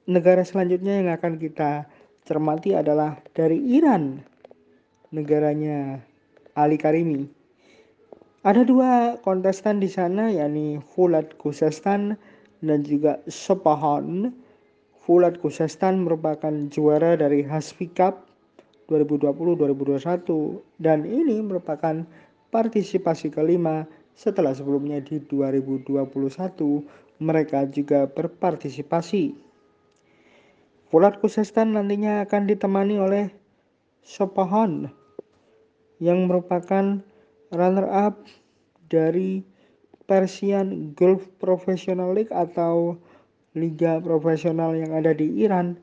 negara 0.08 0.44
selanjutnya 0.44 1.00
yang 1.04 1.10
akan 1.16 1.40
kita 1.40 1.88
cermati 2.28 2.76
adalah 2.76 3.20
dari 3.32 3.60
Iran, 3.76 4.20
negaranya 5.16 6.04
Ali 6.58 6.82
Karimi. 6.82 7.30
Ada 8.42 8.66
dua 8.66 9.22
kontestan 9.22 9.78
di 9.78 9.86
sana 9.86 10.34
yakni 10.34 10.82
Fulat 10.82 11.38
Khuzestan 11.38 12.18
dan 12.66 12.82
juga 12.82 13.22
Sepahan. 13.30 14.34
Fulat 15.06 15.38
Kusestan 15.40 16.04
merupakan 16.04 16.52
juara 16.74 17.14
dari 17.14 17.46
Hasfi 17.46 17.88
Cup 17.94 18.26
2020-2021 18.90 20.82
dan 20.82 21.06
ini 21.06 21.40
merupakan 21.46 22.04
partisipasi 22.50 23.32
kelima 23.32 23.86
setelah 24.18 24.52
sebelumnya 24.52 24.98
di 25.00 25.22
2021 25.22 26.02
mereka 27.22 27.70
juga 27.70 28.10
berpartisipasi. 28.10 29.38
Fulat 30.90 31.22
Kusestan 31.22 31.78
nantinya 31.78 32.26
akan 32.26 32.50
ditemani 32.50 32.96
oleh 32.98 33.26
Sopahan 34.02 35.07
yang 35.98 36.30
merupakan 36.30 37.02
runner 37.50 37.88
up 37.88 38.22
dari 38.88 39.44
Persian 40.08 40.96
Gulf 40.96 41.28
Professional 41.42 42.16
League 42.16 42.32
atau 42.32 42.96
liga 43.58 44.00
profesional 44.00 44.78
yang 44.78 44.94
ada 44.96 45.12
di 45.12 45.44
Iran. 45.44 45.76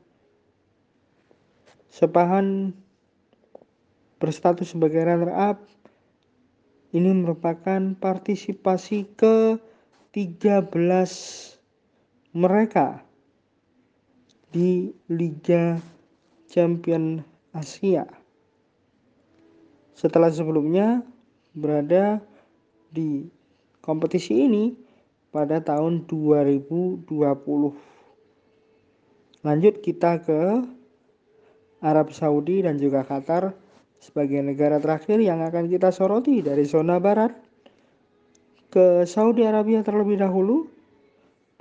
Sepahan 1.91 2.73
berstatus 4.17 4.73
sebagai 4.73 5.03
runner 5.05 5.31
up 5.31 5.61
ini 6.95 7.11
merupakan 7.11 7.93
partisipasi 7.99 9.19
ke-13 9.19 11.11
mereka 12.31 13.03
di 14.55 14.95
Liga 15.11 15.75
Champion 16.47 17.19
Asia. 17.51 18.24
Setelah 19.95 20.27
sebelumnya 20.29 21.01
berada 21.55 22.19
di 22.91 23.31
kompetisi 23.79 24.43
ini 24.43 24.75
pada 25.31 25.63
tahun 25.63 26.03
2020. 26.07 27.07
Lanjut 29.45 29.75
kita 29.79 30.19
ke 30.19 30.41
Arab 31.79 32.11
Saudi 32.11 32.65
dan 32.65 32.75
juga 32.81 33.07
Qatar 33.07 33.55
sebagai 34.01 34.41
negara 34.43 34.81
terakhir 34.81 35.21
yang 35.21 35.39
akan 35.41 35.71
kita 35.71 35.89
soroti 35.93 36.41
dari 36.43 36.65
zona 36.67 36.99
barat 36.99 37.31
ke 38.73 39.07
Saudi 39.07 39.47
Arabia 39.47 39.85
terlebih 39.85 40.19
dahulu 40.19 40.67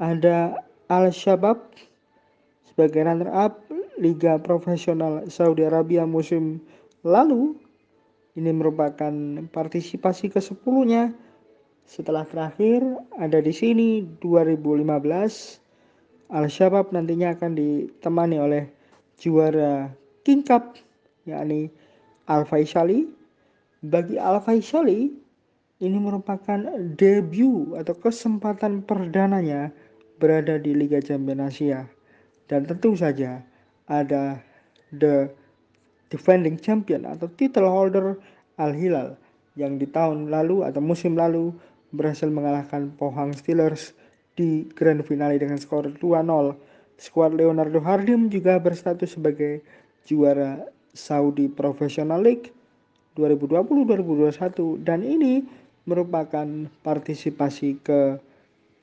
ada 0.00 0.58
Al 0.90 1.14
Shabab 1.14 1.60
sebagai 2.66 3.06
runner 3.06 3.30
up 3.30 3.62
Liga 4.02 4.34
Profesional 4.42 5.30
Saudi 5.30 5.62
Arabia 5.62 6.02
musim 6.02 6.58
lalu. 7.06 7.54
Ini 8.34 8.50
merupakan 8.50 9.14
partisipasi 9.46 10.34
ke-10-nya. 10.34 11.14
Setelah 11.86 12.26
terakhir 12.26 12.82
ada 13.14 13.38
di 13.38 13.52
sini 13.54 14.02
2015 14.18 15.62
Al 16.34 16.48
Shabab 16.50 16.90
nantinya 16.90 17.36
akan 17.36 17.52
ditemani 17.54 18.36
oleh 18.40 18.64
juara 19.20 19.92
King 20.26 20.42
Cup 20.42 20.74
yakni 21.28 21.70
Al 22.26 22.42
Faisali. 22.48 23.06
Bagi 23.84 24.16
Al 24.16 24.40
Faisali 24.40 25.12
ini 25.84 25.98
merupakan 26.00 26.58
debut 26.96 27.76
atau 27.76 27.94
kesempatan 28.00 28.82
perdananya 28.82 29.70
berada 30.18 30.56
di 30.56 30.72
Liga 30.72 30.98
Champions 30.98 31.54
Asia. 31.54 31.80
Dan 32.48 32.64
tentu 32.64 32.96
saja 32.96 33.44
ada 33.86 34.40
the 34.96 35.28
defending 36.14 36.54
champion 36.62 37.02
atau 37.02 37.26
title 37.34 37.66
holder 37.66 38.14
Al 38.62 38.70
Hilal 38.70 39.18
yang 39.58 39.82
di 39.82 39.90
tahun 39.90 40.30
lalu 40.30 40.62
atau 40.62 40.78
musim 40.78 41.18
lalu 41.18 41.50
berhasil 41.90 42.30
mengalahkan 42.30 42.94
Pohang 42.94 43.34
Steelers 43.34 43.94
di 44.38 44.66
grand 44.78 45.02
finale 45.02 45.42
dengan 45.42 45.58
skor 45.58 45.90
2-0. 45.90 46.54
Skuad 46.94 47.34
Leonardo 47.34 47.82
Hardim 47.82 48.30
juga 48.30 48.62
berstatus 48.62 49.18
sebagai 49.18 49.66
juara 50.06 50.62
Saudi 50.94 51.50
Professional 51.50 52.22
League 52.22 52.54
2020-2021 53.18 54.86
dan 54.86 55.02
ini 55.02 55.42
merupakan 55.86 56.46
partisipasi 56.86 57.82
ke 57.82 58.18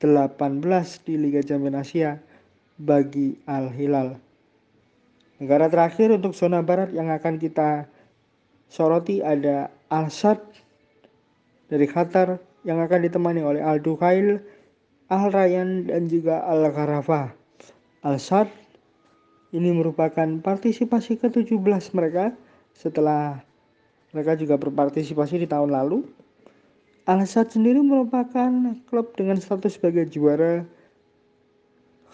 18 0.00 1.08
di 1.08 1.14
Liga 1.16 1.40
Champions 1.40 1.88
Asia 1.88 2.20
bagi 2.76 3.36
Al 3.48 3.72
Hilal. 3.72 4.31
Negara 5.42 5.66
terakhir 5.66 6.14
untuk 6.14 6.38
zona 6.38 6.62
barat 6.62 6.94
yang 6.94 7.10
akan 7.10 7.34
kita 7.34 7.90
soroti 8.70 9.26
ada 9.26 9.74
Al 9.90 10.06
Sad 10.06 10.38
dari 11.66 11.82
Qatar 11.90 12.38
yang 12.62 12.78
akan 12.78 13.10
ditemani 13.10 13.42
oleh 13.42 13.58
Al 13.58 13.82
Duhail, 13.82 14.38
Al 15.10 15.34
Rayyan 15.34 15.90
dan 15.90 16.06
juga 16.06 16.46
Al 16.46 16.70
Gharafa. 16.70 17.34
Al 18.06 18.22
Sad 18.22 18.54
ini 19.50 19.74
merupakan 19.74 20.38
partisipasi 20.38 21.18
ke-17 21.18 21.90
mereka 21.90 22.30
setelah 22.78 23.42
mereka 24.14 24.38
juga 24.38 24.54
berpartisipasi 24.62 25.42
di 25.42 25.50
tahun 25.50 25.74
lalu. 25.74 26.06
Al 27.10 27.18
Sad 27.26 27.50
sendiri 27.50 27.82
merupakan 27.82 28.78
klub 28.86 29.10
dengan 29.18 29.42
status 29.42 29.74
sebagai 29.74 30.06
juara 30.06 30.62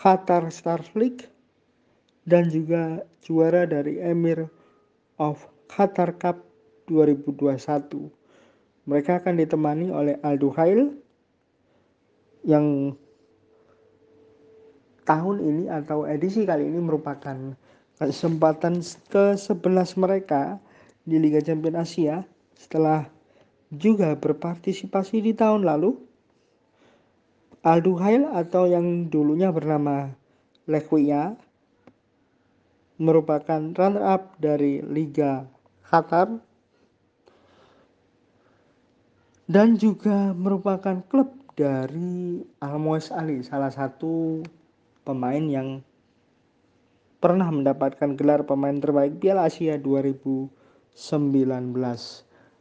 Qatar 0.00 0.48
Stars 0.48 0.88
League 0.96 1.28
dan 2.28 2.52
juga 2.52 3.00
juara 3.24 3.64
dari 3.64 3.96
Emir 4.04 4.44
of 5.16 5.48
Qatar 5.72 6.12
Cup 6.20 6.44
2021. 6.92 8.12
Mereka 8.84 9.24
akan 9.24 9.34
ditemani 9.40 9.88
oleh 9.88 10.20
Aldo 10.20 10.52
Hail 10.52 10.92
yang 12.44 12.92
tahun 15.08 15.36
ini 15.40 15.64
atau 15.72 16.04
edisi 16.04 16.44
kali 16.44 16.68
ini 16.68 16.76
merupakan 16.84 17.56
kesempatan 17.96 18.84
ke-11 19.08 19.88
mereka 19.96 20.60
di 21.08 21.16
Liga 21.16 21.40
Champions 21.40 21.88
Asia 21.88 22.16
setelah 22.52 23.08
juga 23.72 24.12
berpartisipasi 24.16 25.24
di 25.24 25.32
tahun 25.32 25.64
lalu 25.64 25.96
Alduhail 27.64 28.28
atau 28.32 28.70
yang 28.70 29.10
dulunya 29.10 29.50
bernama 29.50 30.12
Lequia 30.68 31.34
merupakan 32.98 33.62
runner-up 33.72 34.34
dari 34.42 34.82
Liga 34.82 35.46
Qatar 35.86 36.42
dan 39.48 39.80
juga 39.80 40.36
merupakan 40.36 41.00
klub 41.08 41.32
dari 41.56 42.44
Almoes 42.60 43.08
Ali, 43.10 43.40
salah 43.40 43.72
satu 43.72 44.44
pemain 45.02 45.40
yang 45.40 45.80
pernah 47.18 47.50
mendapatkan 47.50 48.14
gelar 48.14 48.46
pemain 48.46 48.78
terbaik 48.78 49.18
Piala 49.18 49.50
Asia 49.50 49.74
2019. 49.80 50.52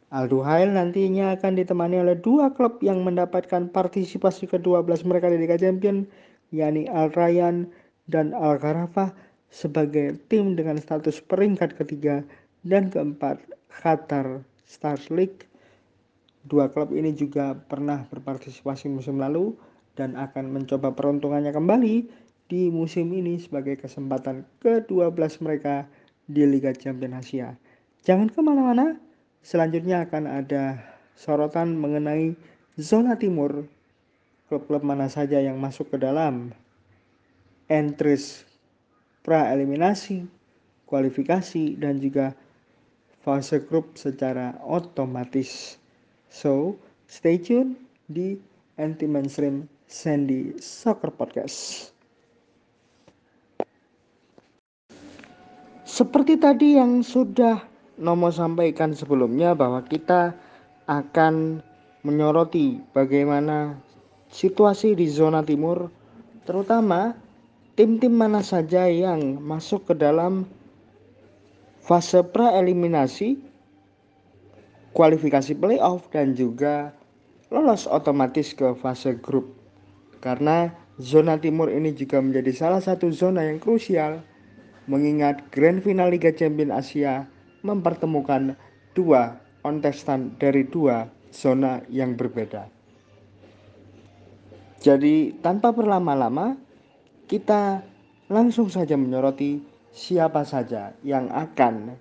Aldo 0.08 0.40
Hail 0.40 0.72
nantinya 0.72 1.36
akan 1.36 1.52
ditemani 1.60 2.00
oleh 2.00 2.16
dua 2.16 2.48
klub 2.56 2.80
yang 2.80 3.04
mendapatkan 3.04 3.68
partisipasi 3.68 4.48
ke-12 4.48 5.04
mereka 5.04 5.28
di 5.28 5.36
Liga 5.36 5.60
Champions, 5.60 6.08
yakni 6.48 6.88
Al 6.88 7.12
Rayyan 7.12 7.68
dan 8.08 8.32
Al 8.32 8.56
Gharafa 8.56 9.12
sebagai 9.48 10.20
tim 10.28 10.54
dengan 10.54 10.76
status 10.76 11.20
peringkat 11.24 11.76
ketiga 11.76 12.24
dan 12.64 12.92
keempat 12.92 13.40
Qatar 13.68 14.44
Stars 14.68 15.08
League. 15.08 15.48
Dua 16.48 16.68
klub 16.72 16.92
ini 16.96 17.12
juga 17.12 17.56
pernah 17.56 18.08
berpartisipasi 18.08 18.88
musim 18.88 19.20
lalu 19.20 19.52
dan 19.98 20.14
akan 20.16 20.54
mencoba 20.54 20.94
peruntungannya 20.94 21.52
kembali 21.52 21.94
di 22.48 22.72
musim 22.72 23.12
ini 23.12 23.36
sebagai 23.36 23.76
kesempatan 23.76 24.46
ke-12 24.64 25.44
mereka 25.44 25.84
di 26.24 26.48
Liga 26.48 26.72
Champions 26.72 27.28
Asia. 27.28 27.52
Jangan 28.06 28.32
ke 28.32 28.40
mana-mana, 28.40 28.96
Selanjutnya 29.48 30.04
akan 30.04 30.26
ada 30.26 30.82
sorotan 31.14 31.78
mengenai 31.78 32.34
zona 32.74 33.14
timur, 33.16 33.64
klub-klub 34.50 34.82
mana 34.82 35.06
saja 35.06 35.38
yang 35.38 35.56
masuk 35.62 35.94
ke 35.94 35.96
dalam 35.96 36.50
entries 37.70 38.47
pra 39.28 39.52
eliminasi, 39.52 40.24
kualifikasi 40.88 41.76
dan 41.76 42.00
juga 42.00 42.32
fase 43.20 43.60
grup 43.60 43.92
secara 44.00 44.56
otomatis. 44.64 45.76
So, 46.32 46.80
stay 47.04 47.36
tune 47.36 47.76
di 48.08 48.40
anti 48.80 49.04
mainstream 49.04 49.68
Sandy 49.84 50.56
Soccer 50.56 51.12
Podcast. 51.12 51.92
Seperti 55.84 56.40
tadi 56.40 56.80
yang 56.80 57.04
sudah 57.04 57.60
Nomo 58.00 58.32
sampaikan 58.32 58.96
sebelumnya 58.96 59.52
bahwa 59.52 59.84
kita 59.84 60.32
akan 60.88 61.60
menyoroti 62.00 62.80
bagaimana 62.96 63.76
situasi 64.32 64.96
di 64.96 65.04
zona 65.04 65.44
timur 65.44 65.92
terutama 66.48 67.27
tim-tim 67.78 68.10
mana 68.10 68.42
saja 68.42 68.90
yang 68.90 69.38
masuk 69.38 69.86
ke 69.86 69.94
dalam 69.94 70.50
fase 71.78 72.26
pra-eliminasi 72.26 73.38
kualifikasi 74.98 75.54
playoff 75.54 76.10
dan 76.10 76.34
juga 76.34 76.90
lolos 77.54 77.86
otomatis 77.86 78.50
ke 78.50 78.74
fase 78.82 79.14
grup 79.22 79.54
karena 80.18 80.74
zona 80.98 81.38
timur 81.38 81.70
ini 81.70 81.94
juga 81.94 82.18
menjadi 82.18 82.50
salah 82.50 82.82
satu 82.82 83.14
zona 83.14 83.46
yang 83.46 83.62
krusial 83.62 84.26
mengingat 84.90 85.46
Grand 85.54 85.78
Final 85.78 86.10
Liga 86.10 86.34
Champions 86.34 86.74
Asia 86.74 87.30
mempertemukan 87.62 88.58
dua 88.98 89.38
kontestan 89.62 90.34
dari 90.42 90.66
dua 90.66 91.06
zona 91.30 91.78
yang 91.86 92.18
berbeda. 92.18 92.66
Jadi 94.82 95.38
tanpa 95.38 95.70
berlama-lama 95.70 96.58
kita 97.28 97.84
langsung 98.32 98.72
saja 98.72 98.96
menyoroti 98.96 99.60
siapa 99.92 100.42
saja 100.48 100.96
yang 101.04 101.28
akan 101.28 101.96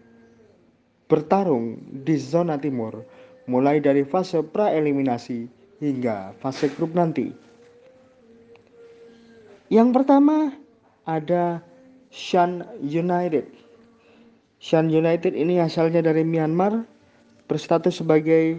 bertarung 1.11 1.79
di 2.03 2.15
zona 2.15 2.55
timur 2.55 3.03
mulai 3.47 3.79
dari 3.79 4.03
fase 4.03 4.43
pra-eliminasi 4.43 5.47
hingga 5.83 6.35
fase 6.39 6.67
grup 6.73 6.95
nanti. 6.95 7.31
Yang 9.67 9.89
pertama 9.99 10.55
ada 11.03 11.59
Shan 12.11 12.63
United 12.79 13.67
Shan 14.57 14.89
United 14.89 15.37
ini 15.37 15.61
asalnya 15.61 16.01
dari 16.01 16.25
Myanmar, 16.25 16.81
berstatus 17.45 18.01
sebagai 18.01 18.57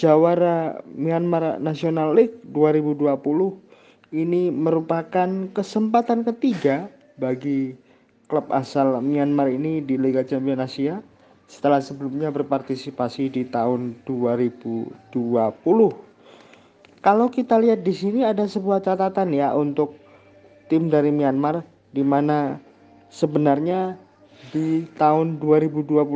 Jawara 0.00 0.80
Myanmar 0.88 1.60
National 1.60 2.16
League 2.16 2.40
2020 2.48 3.69
ini 4.10 4.50
merupakan 4.50 5.50
kesempatan 5.54 6.26
ketiga 6.26 6.90
bagi 7.18 7.78
klub 8.26 8.50
asal 8.50 8.98
Myanmar 8.98 9.50
ini 9.50 9.82
di 9.82 9.94
Liga 9.94 10.26
Champions 10.26 10.66
Asia 10.66 10.98
setelah 11.50 11.82
sebelumnya 11.82 12.30
berpartisipasi 12.30 13.30
di 13.30 13.42
tahun 13.46 14.02
2020. 14.06 15.10
Kalau 17.00 17.26
kita 17.32 17.58
lihat 17.58 17.82
di 17.82 17.94
sini 17.94 18.22
ada 18.22 18.46
sebuah 18.46 18.82
catatan 18.82 19.34
ya 19.34 19.54
untuk 19.54 19.98
tim 20.70 20.86
dari 20.90 21.10
Myanmar 21.10 21.66
di 21.90 22.06
mana 22.06 22.58
sebenarnya 23.10 23.98
di 24.54 24.86
tahun 24.94 25.42
2021 25.42 26.06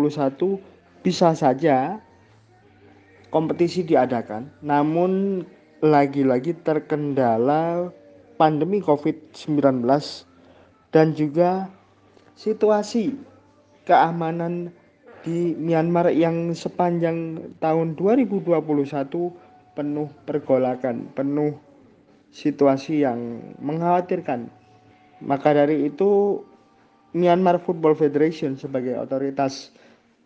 bisa 1.02 1.34
saja 1.34 1.98
kompetisi 3.34 3.82
diadakan, 3.82 4.46
namun 4.62 5.42
lagi-lagi 5.84 6.56
terkendala 6.64 7.92
pandemi 8.40 8.80
COVID-19 8.80 9.84
dan 10.88 11.12
juga 11.12 11.68
situasi 12.32 13.12
keamanan 13.84 14.72
di 15.20 15.52
Myanmar 15.52 16.08
yang 16.08 16.56
sepanjang 16.56 17.36
tahun 17.60 18.00
2021 18.00 18.48
penuh 19.76 20.08
pergolakan, 20.24 21.12
penuh 21.12 21.52
situasi 22.32 23.04
yang 23.04 23.44
mengkhawatirkan. 23.60 24.48
Maka 25.20 25.52
dari 25.52 25.88
itu 25.92 26.40
Myanmar 27.12 27.60
Football 27.60 27.94
Federation 27.94 28.56
sebagai 28.56 28.96
otoritas 28.96 29.70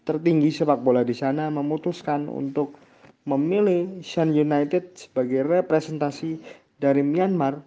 tertinggi 0.07 0.55
sepak 0.55 0.81
bola 0.81 1.05
di 1.05 1.13
sana 1.13 1.53
memutuskan 1.53 2.31
untuk 2.31 2.79
memilih 3.27 4.05
Shan 4.05 4.31
United 4.31 4.95
sebagai 4.95 5.43
representasi 5.47 6.39
dari 6.79 7.03
Myanmar 7.03 7.59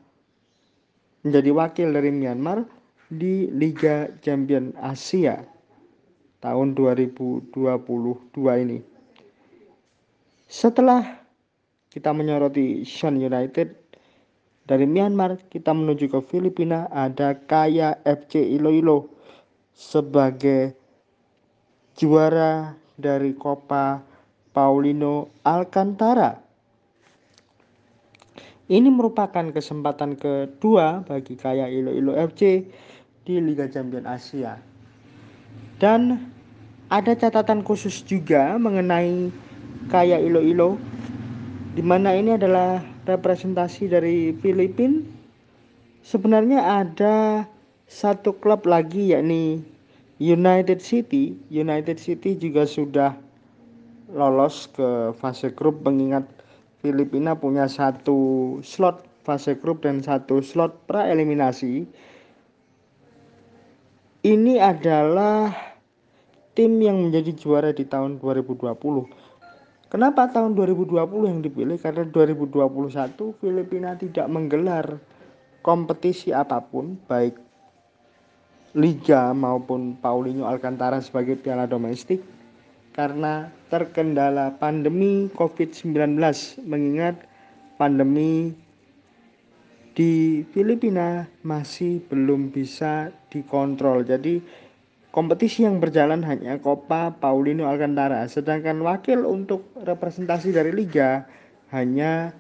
menjadi 1.21 1.51
wakil 1.53 1.87
dari 1.93 2.09
Myanmar 2.09 2.65
di 3.11 3.51
Liga 3.51 4.07
Champion 4.23 4.71
Asia 4.79 5.43
tahun 6.41 6.73
2022 6.73 7.53
ini. 8.63 8.79
Setelah 10.51 11.21
kita 11.91 12.15
menyoroti 12.15 12.87
Shan 12.87 13.19
United 13.19 13.75
dari 14.65 14.87
Myanmar, 14.87 15.37
kita 15.51 15.75
menuju 15.75 16.07
ke 16.07 16.19
Filipina 16.23 16.87
ada 16.89 17.35
Kaya 17.35 17.99
FC 18.07 18.39
Iloilo 18.55 19.11
sebagai 19.75 20.75
juara 21.99 22.73
dari 22.95 23.35
Copa 23.35 24.10
Paulino 24.51 25.31
Alcantara. 25.47 26.35
Ini 28.71 28.87
merupakan 28.87 29.51
kesempatan 29.51 30.15
kedua 30.15 31.03
bagi 31.03 31.35
Kaya 31.35 31.67
Iloilo 31.67 32.15
FC 32.15 32.63
di 33.27 33.35
Liga 33.39 33.67
Champions 33.67 34.07
Asia. 34.07 34.55
Dan 35.79 36.19
ada 36.87 37.11
catatan 37.15 37.63
khusus 37.63 38.03
juga 38.03 38.55
mengenai 38.55 39.31
Kaya 39.91 40.19
Iloilo 40.19 40.79
di 41.75 41.83
mana 41.83 42.15
ini 42.15 42.35
adalah 42.35 42.83
representasi 43.07 43.91
dari 43.91 44.35
Filipina. 44.39 44.99
Sebenarnya 46.03 46.83
ada 46.83 47.47
satu 47.87 48.35
klub 48.35 48.67
lagi 48.67 49.15
yakni 49.15 49.63
United 50.19 50.79
City. 50.79 51.35
United 51.51 51.99
City 51.99 52.35
juga 52.35 52.63
sudah 52.67 53.15
lolos 54.11 54.67
ke 54.71 55.15
fase 55.17 55.51
grup 55.51 55.81
mengingat 55.83 56.27
Filipina 56.81 57.37
punya 57.37 57.69
satu 57.69 58.57
slot 58.65 59.05
fase 59.21 59.53
grup 59.57 59.85
dan 59.85 60.01
satu 60.01 60.41
slot 60.41 60.73
pra 60.89 61.05
eliminasi. 61.07 61.85
Ini 64.21 64.61
adalah 64.61 65.49
tim 66.53 66.77
yang 66.77 67.09
menjadi 67.09 67.31
juara 67.33 67.71
di 67.73 67.85
tahun 67.85 68.21
2020. 68.21 68.77
Kenapa 69.91 70.29
tahun 70.29 70.55
2020 70.55 70.97
yang 71.27 71.39
dipilih? 71.41 71.77
Karena 71.81 72.05
2021 72.05 73.41
Filipina 73.41 73.97
tidak 73.97 74.27
menggelar 74.29 75.01
kompetisi 75.61 76.33
apa 76.33 76.61
pun, 76.63 76.97
baik 77.05 77.37
liga 78.71 79.35
maupun 79.35 79.99
Paulinho 79.99 80.47
Alcantara 80.47 81.03
sebagai 81.03 81.35
piala 81.35 81.67
domestik 81.67 82.23
karena 82.91 83.47
terkendala 83.71 84.51
pandemi 84.59 85.31
COVID-19 85.31 86.19
mengingat 86.67 87.23
pandemi 87.79 88.51
di 89.91 90.43
Filipina 90.51 91.27
masih 91.43 92.03
belum 92.07 92.51
bisa 92.51 93.11
dikontrol. 93.31 94.03
Jadi 94.07 94.39
kompetisi 95.11 95.67
yang 95.67 95.79
berjalan 95.83 96.23
hanya 96.23 96.59
Copa 96.59 97.11
Paulino 97.15 97.67
Alcantara 97.67 98.27
sedangkan 98.27 98.79
wakil 98.83 99.27
untuk 99.27 99.67
representasi 99.83 100.55
dari 100.55 100.71
liga 100.71 101.27
hanya 101.71 102.31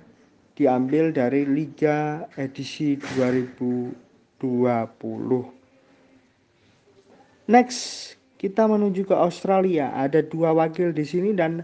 diambil 0.55 1.15
dari 1.15 1.47
liga 1.47 2.27
edisi 2.35 2.99
2020. 3.17 4.39
Next, 7.51 8.15
kita 8.41 8.65
menuju 8.65 9.05
ke 9.05 9.13
Australia. 9.13 9.93
Ada 9.93 10.25
dua 10.25 10.57
wakil 10.57 10.89
di 10.89 11.05
sini 11.05 11.37
dan 11.37 11.61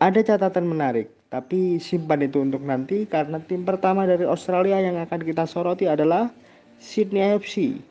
ada 0.00 0.20
catatan 0.24 0.64
menarik. 0.64 1.12
Tapi 1.28 1.76
simpan 1.76 2.24
itu 2.24 2.40
untuk 2.40 2.64
nanti 2.64 3.04
karena 3.04 3.36
tim 3.44 3.62
pertama 3.68 4.08
dari 4.08 4.24
Australia 4.24 4.80
yang 4.80 4.96
akan 4.96 5.20
kita 5.20 5.44
soroti 5.44 5.84
adalah 5.84 6.32
Sydney 6.80 7.20
AFC. 7.20 7.84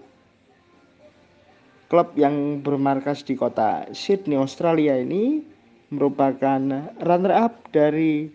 Klub 1.87 2.09
yang 2.17 2.65
bermarkas 2.65 3.21
di 3.23 3.37
kota 3.37 3.85
Sydney, 3.93 4.35
Australia 4.35 4.97
ini 4.97 5.45
merupakan 5.93 6.91
runner-up 7.01 7.65
dari 7.71 8.29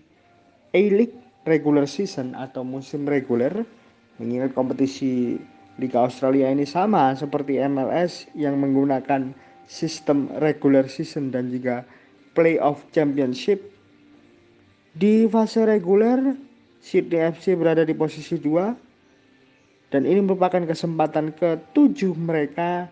A-League 0.75 1.19
regular 1.47 1.87
season 1.87 2.35
atau 2.35 2.67
musim 2.67 3.07
reguler 3.07 3.63
mengingat 4.19 4.55
kompetisi 4.57 5.39
Liga 5.75 6.07
Australia 6.07 6.47
ini 6.55 6.63
sama 6.63 7.19
seperti 7.19 7.59
MLS 7.59 8.31
yang 8.39 8.63
menggunakan 8.63 9.35
sistem 9.67 10.31
regular 10.39 10.87
season 10.87 11.35
dan 11.35 11.51
juga 11.51 11.83
playoff 12.37 12.87
championship. 12.95 13.75
Di 14.95 15.27
fase 15.27 15.67
reguler, 15.67 16.39
Sydney 16.79 17.27
FC 17.35 17.59
berada 17.59 17.83
di 17.83 17.91
posisi 17.91 18.39
2 18.39 19.91
dan 19.91 20.07
ini 20.07 20.23
merupakan 20.23 20.63
kesempatan 20.63 21.35
ke-7 21.35 22.15
mereka 22.15 22.87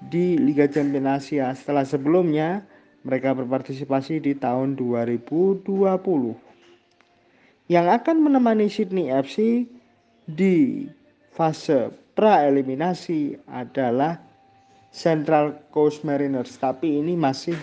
di 0.00 0.40
Liga 0.40 0.64
Champions 0.64 1.20
Asia 1.20 1.52
setelah 1.52 1.84
sebelumnya 1.84 2.64
mereka 3.04 3.36
berpartisipasi 3.36 4.24
di 4.24 4.32
tahun 4.38 4.72
2020. 4.80 5.68
Yang 7.68 7.86
akan 8.00 8.16
menemani 8.24 8.72
Sydney 8.72 9.12
FC 9.12 9.68
di 10.24 10.88
fase 11.34 12.01
pra 12.12 12.44
eliminasi 12.44 13.36
adalah 13.48 14.20
Central 14.92 15.56
Coast 15.72 16.04
Mariners 16.04 16.60
tapi 16.60 17.00
ini 17.00 17.16
masih 17.16 17.56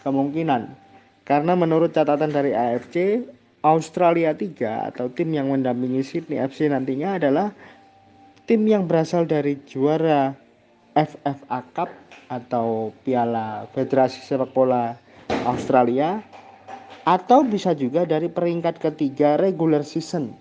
kemungkinan. 0.00 0.72
Karena 1.28 1.52
menurut 1.54 1.92
catatan 1.92 2.32
dari 2.32 2.56
AFC 2.56 3.22
Australia 3.60 4.32
3 4.32 4.88
atau 4.92 5.12
tim 5.12 5.36
yang 5.36 5.52
mendampingi 5.52 6.00
Sydney 6.00 6.40
FC 6.40 6.72
nantinya 6.72 7.20
adalah 7.20 7.52
tim 8.48 8.64
yang 8.64 8.88
berasal 8.88 9.28
dari 9.28 9.60
juara 9.68 10.32
FFA 10.96 11.60
Cup 11.76 11.90
atau 12.32 12.90
Piala 13.04 13.68
Federasi 13.76 14.24
Sepak 14.24 14.56
Bola 14.56 14.96
Australia 15.44 16.24
atau 17.04 17.44
bisa 17.44 17.76
juga 17.76 18.08
dari 18.08 18.32
peringkat 18.32 18.80
ketiga 18.80 19.36
regular 19.36 19.84
season 19.84 20.34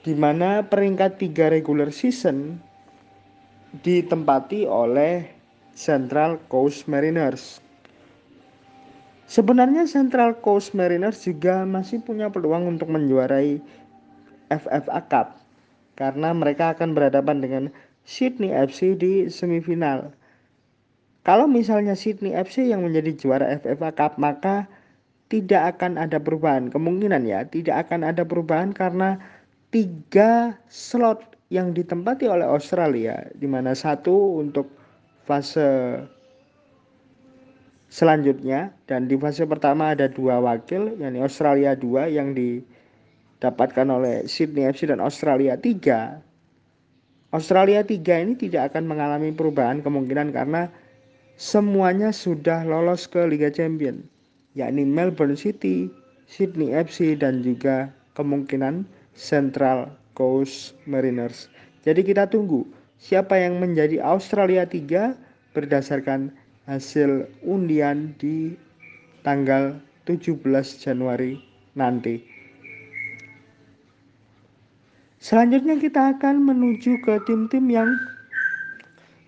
di 0.00 0.16
mana 0.16 0.64
peringkat 0.64 1.20
tiga 1.20 1.52
regular 1.52 1.92
season 1.92 2.56
ditempati 3.70 4.66
oleh 4.66 5.30
Central 5.78 6.42
Coast 6.50 6.90
Mariners. 6.90 7.62
Sebenarnya 9.30 9.86
Central 9.86 10.42
Coast 10.42 10.74
Mariners 10.74 11.22
juga 11.22 11.62
masih 11.62 12.02
punya 12.02 12.26
peluang 12.34 12.66
untuk 12.66 12.90
menjuarai 12.90 13.62
FFA 14.50 15.00
Cup 15.06 15.38
karena 15.94 16.34
mereka 16.34 16.74
akan 16.74 16.98
berhadapan 16.98 17.38
dengan 17.38 17.64
Sydney 18.02 18.50
FC 18.50 18.98
di 18.98 19.30
semifinal. 19.30 20.10
Kalau 21.22 21.46
misalnya 21.46 21.94
Sydney 21.94 22.34
FC 22.34 22.66
yang 22.74 22.82
menjadi 22.82 23.14
juara 23.14 23.46
FFA 23.62 23.94
Cup 23.94 24.18
maka 24.18 24.66
tidak 25.30 25.78
akan 25.78 25.94
ada 25.94 26.18
perubahan. 26.18 26.74
Kemungkinan 26.74 27.22
ya 27.22 27.46
tidak 27.46 27.86
akan 27.86 28.02
ada 28.02 28.26
perubahan 28.26 28.74
karena 28.74 29.22
tiga 29.70 30.58
slot 30.66 31.38
yang 31.50 31.74
ditempati 31.74 32.30
oleh 32.30 32.46
Australia 32.46 33.26
di 33.34 33.50
mana 33.50 33.74
satu 33.74 34.38
untuk 34.38 34.70
fase 35.26 35.98
selanjutnya 37.90 38.70
dan 38.86 39.10
di 39.10 39.18
fase 39.18 39.42
pertama 39.50 39.90
ada 39.90 40.06
dua 40.06 40.38
wakil 40.38 40.94
yakni 40.94 41.18
Australia 41.18 41.74
2 41.74 42.06
yang 42.06 42.38
didapatkan 42.38 43.86
oleh 43.90 44.30
Sydney 44.30 44.70
FC 44.70 44.86
dan 44.94 45.02
Australia 45.02 45.58
3 45.58 47.34
Australia 47.34 47.82
3 47.82 47.98
ini 47.98 48.34
tidak 48.38 48.70
akan 48.74 48.86
mengalami 48.86 49.34
perubahan 49.34 49.82
kemungkinan 49.82 50.30
karena 50.30 50.70
semuanya 51.34 52.14
sudah 52.14 52.62
lolos 52.62 53.10
ke 53.10 53.26
Liga 53.26 53.50
Champion 53.50 54.06
yakni 54.54 54.82
Melbourne 54.86 55.38
City, 55.38 55.90
Sydney 56.30 56.74
FC 56.74 57.18
dan 57.18 57.42
juga 57.42 57.90
kemungkinan 58.14 58.86
Central 59.18 59.99
Coast 60.14 60.76
Mariners. 60.84 61.50
Jadi 61.86 62.04
kita 62.04 62.28
tunggu 62.28 62.66
siapa 63.00 63.36
yang 63.38 63.58
menjadi 63.58 64.02
Australia 64.04 64.68
3 64.68 65.16
berdasarkan 65.56 66.30
hasil 66.68 67.26
undian 67.42 68.14
di 68.20 68.54
tanggal 69.26 69.76
17 70.06 70.40
Januari 70.78 71.40
nanti. 71.74 72.22
Selanjutnya 75.20 75.76
kita 75.76 76.16
akan 76.16 76.48
menuju 76.48 77.04
ke 77.04 77.20
tim-tim 77.28 77.68
yang 77.68 77.92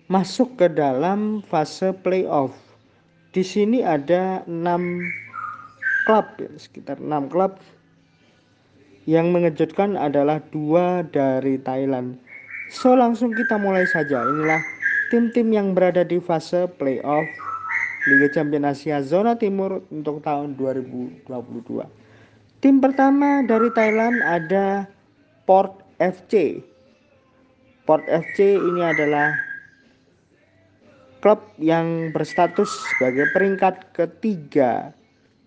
masuk 0.09 0.57
ke 0.57 0.65
dalam 0.69 1.45
fase 1.45 1.93
playoff. 2.01 2.53
Di 3.33 3.45
sini 3.45 3.85
ada 3.85 4.41
6 4.45 4.65
klub, 6.09 6.27
ya, 6.41 6.49
sekitar 6.57 6.97
6 6.97 7.29
klub. 7.29 7.61
Yang 9.03 9.27
mengejutkan 9.35 9.99
adalah 9.99 10.39
dua 10.51 11.03
dari 11.03 11.59
Thailand. 11.59 12.15
So 12.71 12.95
langsung 12.95 13.35
kita 13.35 13.59
mulai 13.59 13.83
saja. 13.85 14.23
Inilah 14.23 14.63
tim-tim 15.11 15.51
yang 15.51 15.75
berada 15.75 16.07
di 16.07 16.17
fase 16.23 16.65
playoff 16.79 17.27
Liga 18.07 18.27
Champions 18.31 18.79
Asia 18.79 18.99
Zona 19.03 19.35
Timur 19.35 19.83
untuk 19.91 20.23
tahun 20.23 20.55
2022. 20.59 21.27
Tim 22.63 22.79
pertama 22.79 23.43
dari 23.43 23.67
Thailand 23.75 24.23
ada 24.23 24.87
Port 25.43 25.83
FC. 25.99 26.63
Port 27.83 28.07
FC 28.07 28.55
ini 28.55 28.79
adalah 28.79 29.35
klub 31.19 31.43
yang 31.59 32.11
berstatus 32.11 32.71
sebagai 32.95 33.31
peringkat 33.31 33.95
ketiga 33.95 34.91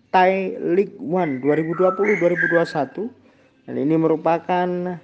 Thai 0.09 0.57
League 0.57 0.97
One 0.97 1.41
2020-2021 1.41 3.26
dan 3.67 3.75
ini 3.75 3.99
merupakan 3.99 4.95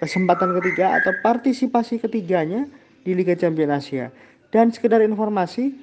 kesempatan 0.00 0.56
ketiga 0.60 0.96
atau 0.96 1.12
partisipasi 1.20 2.00
ketiganya 2.00 2.64
di 3.04 3.12
Liga 3.12 3.36
Champions 3.36 3.84
Asia. 3.84 4.08
Dan 4.48 4.72
sekedar 4.72 5.04
informasi, 5.04 5.76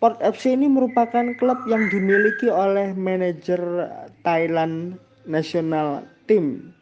Port 0.00 0.16
FC 0.24 0.56
ini 0.56 0.64
merupakan 0.64 1.36
klub 1.36 1.60
yang 1.68 1.92
dimiliki 1.92 2.48
oleh 2.48 2.96
manajer 2.96 3.60
Thailand 4.24 4.96
National 5.28 6.08
Team 6.24 6.72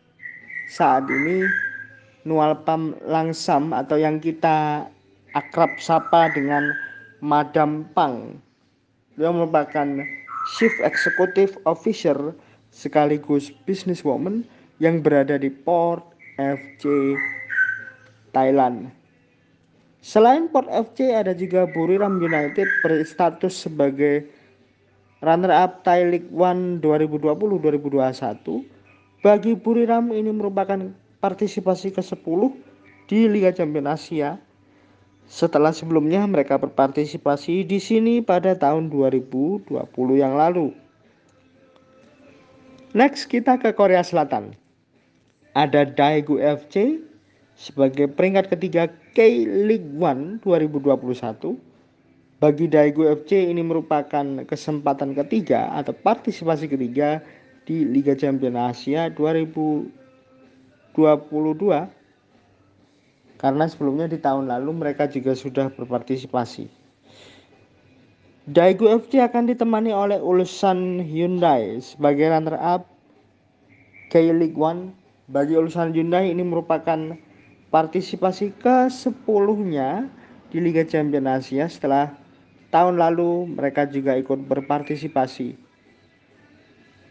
saat 0.71 1.03
ini 1.11 1.43
Nualpam 2.23 2.95
Langsam 3.03 3.75
atau 3.75 3.99
yang 3.99 4.23
kita 4.23 4.87
akrab 5.35 5.83
sapa 5.83 6.31
dengan 6.31 6.71
Madam 7.19 7.91
Pang. 7.91 8.39
Dia 9.19 9.35
merupakan 9.35 9.99
Chief 10.55 10.75
Executive 10.87 11.59
Officer 11.67 12.15
sekaligus 12.73 13.53
businesswoman 13.67 14.47
yang 14.79 15.03
berada 15.03 15.37
di 15.37 15.51
Port 15.51 16.07
FC 16.39 17.19
Thailand. 18.31 18.95
Selain 19.99 20.47
Port 20.47 20.71
FC 20.71 21.11
ada 21.11 21.35
juga 21.35 21.67
Buriram 21.67 22.23
United 22.23 22.71
berstatus 22.87 23.67
sebagai 23.67 24.31
runner-up 25.19 25.83
Thai 25.83 26.07
League 26.07 26.31
One 26.31 26.79
2020-2021 26.79 28.79
bagi 29.19 29.59
Buriram 29.59 30.15
ini 30.15 30.31
merupakan 30.31 30.79
partisipasi 31.19 31.91
ke-10 31.91 32.41
di 33.11 33.27
Liga 33.27 33.51
Champions 33.51 33.99
Asia 33.99 34.39
setelah 35.27 35.75
sebelumnya 35.75 36.23
mereka 36.25 36.57
berpartisipasi 36.57 37.67
di 37.67 37.83
sini 37.83 38.23
pada 38.23 38.55
tahun 38.55 38.89
2020 38.89 39.67
yang 40.15 40.39
lalu. 40.39 40.71
Next 42.97 43.29
kita 43.29 43.61
ke 43.61 43.77
Korea 43.77 44.01
Selatan. 44.01 44.57
Ada 45.53 45.85
Daegu 45.85 46.41
FC 46.41 47.05
sebagai 47.53 48.09
peringkat 48.09 48.49
ketiga 48.49 48.89
K-League 49.13 49.93
One 50.01 50.41
2021. 50.41 51.61
Bagi 52.41 52.65
Daegu 52.65 53.05
FC 53.05 53.53
ini 53.53 53.61
merupakan 53.61 54.25
kesempatan 54.49 55.13
ketiga 55.13 55.69
atau 55.77 55.93
partisipasi 55.93 56.65
ketiga 56.65 57.21
di 57.69 57.85
Liga 57.85 58.17
Champions 58.17 58.57
Asia 58.57 59.13
2022 59.13 59.93
karena 63.37 63.65
sebelumnya 63.69 64.09
di 64.09 64.17
tahun 64.17 64.49
lalu 64.49 64.71
mereka 64.73 65.05
juga 65.13 65.37
sudah 65.37 65.69
berpartisipasi. 65.77 66.88
Daegu 68.49 68.89
FC 68.89 69.21
akan 69.21 69.45
ditemani 69.45 69.93
oleh 69.93 70.17
Ulsan 70.25 71.05
Hyundai 71.05 71.85
sebagai 71.85 72.33
runner-up 72.33 72.89
K-League 74.09 74.57
One. 74.57 74.97
Bagi 75.29 75.53
Ulsan 75.53 75.93
Hyundai 75.93 76.33
ini 76.33 76.41
merupakan 76.41 77.13
partisipasi 77.69 78.57
ke-10-nya 78.57 80.09
di 80.49 80.65
Liga 80.65 80.81
Champions 80.89 81.45
Asia 81.45 81.69
setelah 81.69 82.17
tahun 82.73 82.97
lalu 82.97 83.53
mereka 83.53 83.85
juga 83.85 84.17
ikut 84.17 84.49
berpartisipasi 84.49 85.69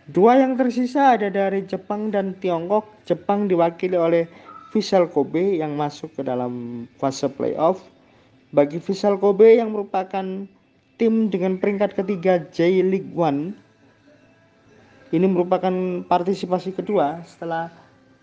Dua 0.10 0.41
yang 0.41 0.58
tersisa 0.58 1.19
ada 1.19 1.30
dari 1.30 1.67
Jepang 1.69 2.10
dan 2.10 2.34
Tiongkok. 2.41 2.89
Jepang 3.06 3.45
diwakili 3.45 3.93
oleh 3.93 4.26
Vissel 4.73 5.06
Kobe 5.06 5.62
yang 5.62 5.78
masuk 5.78 6.17
ke 6.17 6.26
dalam 6.26 6.88
fase 6.97 7.30
playoff. 7.30 7.86
Bagi 8.56 8.82
Vissel 8.82 9.21
Kobe 9.21 9.60
yang 9.62 9.76
merupakan 9.76 10.47
tim 10.98 11.30
dengan 11.32 11.62
peringkat 11.62 11.94
ketiga 11.94 12.44
J 12.50 12.82
League 12.82 13.14
One, 13.14 13.54
ini 15.14 15.26
merupakan 15.30 15.72
partisipasi 16.04 16.76
kedua 16.76 17.24
setelah 17.24 17.72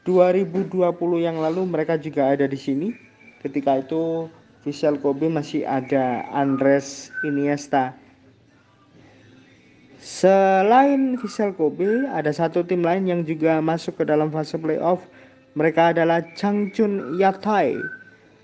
2020 0.04 0.84
yang 1.18 1.40
lalu 1.40 1.64
mereka 1.64 1.96
juga 1.96 2.28
ada 2.34 2.44
di 2.44 2.58
sini. 2.60 2.92
Ketika 3.40 3.80
itu 3.80 4.28
Vissel 4.66 5.00
Kobe 5.00 5.28
masih 5.32 5.64
ada 5.68 6.24
Andres 6.32 7.12
Iniesta 7.24 7.92
Selain 10.04 11.16
Vissel 11.16 11.56
Kobe, 11.56 12.04
ada 12.12 12.28
satu 12.28 12.60
tim 12.60 12.84
lain 12.84 13.08
yang 13.08 13.24
juga 13.24 13.56
masuk 13.64 13.96
ke 13.96 14.04
dalam 14.04 14.28
fase 14.28 14.60
playoff. 14.60 15.00
Mereka 15.56 15.96
adalah 15.96 16.20
Changchun 16.36 17.16
Yatai. 17.16 17.80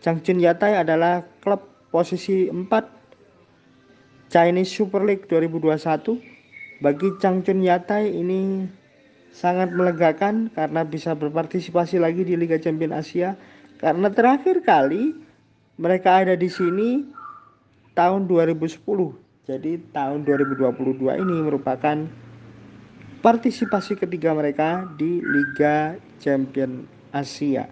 Changchun 0.00 0.40
Yatai 0.40 0.80
adalah 0.80 1.20
klub 1.44 1.60
posisi 1.92 2.48
4 2.48 2.64
Chinese 4.30 4.70
Super 4.70 5.02
League 5.02 5.26
2021. 5.26 6.80
Bagi 6.80 7.08
Changchun 7.20 7.60
Yatai 7.60 8.08
ini 8.08 8.64
sangat 9.34 9.68
melegakan 9.74 10.48
karena 10.56 10.80
bisa 10.86 11.12
berpartisipasi 11.12 12.00
lagi 12.00 12.24
di 12.24 12.38
Liga 12.38 12.56
Champions 12.56 13.04
Asia. 13.04 13.36
Karena 13.76 14.08
terakhir 14.08 14.64
kali 14.64 15.12
mereka 15.76 16.24
ada 16.24 16.38
di 16.38 16.48
sini 16.48 17.04
tahun 17.92 18.24
2010 18.30 18.80
jadi 19.50 19.82
tahun 19.90 20.22
2022 20.22 21.26
ini 21.26 21.36
merupakan 21.42 22.06
partisipasi 23.18 23.98
ketiga 23.98 24.30
mereka 24.30 24.86
di 24.94 25.18
Liga 25.18 25.98
Champion 26.22 26.86
Asia. 27.10 27.66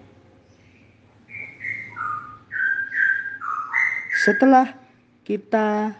Setelah 4.26 4.74
kita 5.22 5.94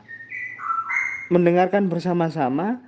mendengarkan 1.29 1.93
bersama-sama 1.93 2.81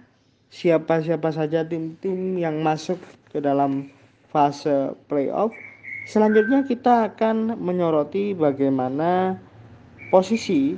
siapa-siapa 0.50 1.30
saja 1.30 1.62
tim-tim 1.62 2.40
yang 2.40 2.64
masuk 2.64 2.98
ke 3.30 3.38
dalam 3.38 3.92
fase 4.32 4.96
playoff, 5.06 5.52
selanjutnya 6.08 6.64
kita 6.64 7.12
akan 7.12 7.54
menyoroti 7.60 8.32
bagaimana 8.34 9.36
posisi 10.10 10.74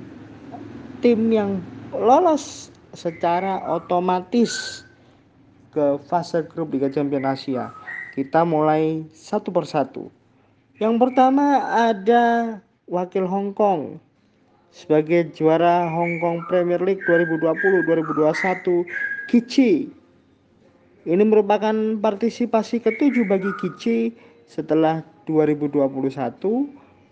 tim 1.01 1.33
yang 1.33 1.63
lolos 1.95 2.69
secara 2.93 3.63
otomatis 3.71 4.85
ke 5.73 5.97
fase 6.11 6.45
grup 6.45 6.75
Liga 6.77 6.93
Champions 6.93 7.41
Asia. 7.41 7.73
Kita 8.13 8.45
mulai 8.45 9.09
satu 9.17 9.49
persatu. 9.49 10.13
Yang 10.77 11.01
pertama 11.01 11.65
ada 11.73 12.59
wakil 12.85 13.25
Hong 13.25 13.57
Kong 13.57 13.97
sebagai 14.73 15.29
juara 15.37 15.85
Hong 15.93 16.17
Kong 16.19 16.49
Premier 16.49 16.81
League 16.81 17.05
2020-2021 17.05 18.89
Kichi. 19.29 19.93
Ini 21.05 21.23
merupakan 21.29 21.77
partisipasi 22.01 22.81
ketujuh 22.81 23.29
bagi 23.29 23.53
Kichi 23.61 24.17
setelah 24.49 25.05
2021 25.29 25.93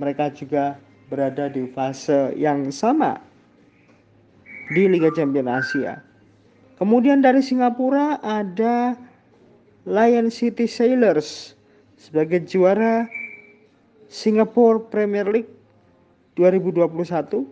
mereka 0.01 0.33
juga 0.33 0.81
berada 1.13 1.53
di 1.53 1.69
fase 1.77 2.33
yang 2.35 2.73
sama 2.73 3.21
di 4.73 4.89
Liga 4.89 5.13
Champions 5.13 5.69
Asia. 5.69 6.01
Kemudian 6.81 7.21
dari 7.21 7.45
Singapura 7.45 8.17
ada 8.25 8.97
Lion 9.85 10.33
City 10.33 10.65
Sailors 10.65 11.53
sebagai 12.01 12.41
juara 12.49 13.05
Singapore 14.09 14.89
Premier 14.89 15.29
League 15.29 15.60
2021. 16.41 17.45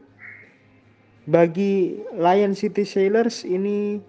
Bagi 1.29 2.01
Lion 2.17 2.57
City 2.57 2.89
Sailors 2.89 3.45
ini 3.45 4.01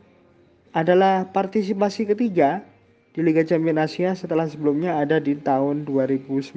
adalah 0.72 1.28
partisipasi 1.36 2.08
ketiga 2.08 2.64
di 3.12 3.20
Liga 3.20 3.44
Champions 3.44 3.92
Asia 3.92 4.16
setelah 4.16 4.48
sebelumnya 4.48 4.96
ada 4.96 5.20
di 5.20 5.36
tahun 5.36 5.84
2019. 5.84 6.56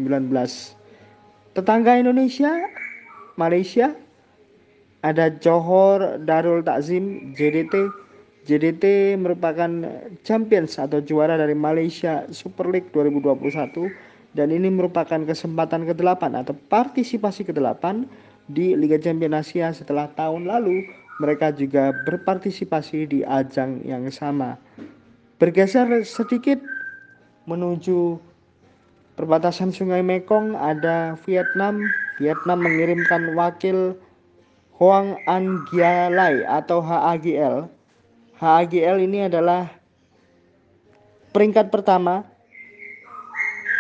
Tetangga 1.58 1.98
Indonesia, 1.98 2.62
Malaysia, 3.35 3.98
ada 5.02 5.35
Johor 5.42 6.22
Darul 6.22 6.62
Takzim 6.62 7.35
JDT. 7.35 7.90
JDT 8.42 9.18
merupakan 9.18 9.70
champions 10.26 10.74
atau 10.78 10.98
juara 10.98 11.38
dari 11.38 11.54
Malaysia 11.54 12.26
Super 12.30 12.70
League 12.70 12.90
2021 12.90 13.90
dan 14.33 14.49
ini 14.49 14.73
merupakan 14.73 15.21
kesempatan 15.21 15.85
ke-8 15.85 16.23
atau 16.40 16.57
partisipasi 16.57 17.45
ke-8 17.45 18.09
di 18.49 18.73
Liga 18.73 18.97
Champions 18.97 19.49
Asia 19.49 19.71
setelah 19.77 20.09
tahun 20.16 20.49
lalu 20.49 20.88
mereka 21.21 21.53
juga 21.53 21.92
berpartisipasi 22.09 22.99
di 23.07 23.21
ajang 23.23 23.85
yang 23.85 24.09
sama. 24.09 24.57
Bergeser 25.37 25.87
sedikit 26.03 26.59
menuju 27.45 28.16
perbatasan 29.14 29.71
Sungai 29.71 30.01
Mekong 30.01 30.57
ada 30.57 31.14
Vietnam. 31.29 31.83
Vietnam 32.16 32.62
mengirimkan 32.62 33.35
wakil 33.35 33.99
Hoang 34.79 35.18
An 35.29 35.62
Gia 35.71 36.09
Lai 36.09 36.42
atau 36.47 36.81
HAGL. 36.81 37.68
HAGL 38.38 38.97
ini 38.99 39.31
adalah 39.31 39.71
peringkat 41.31 41.71
pertama 41.71 42.32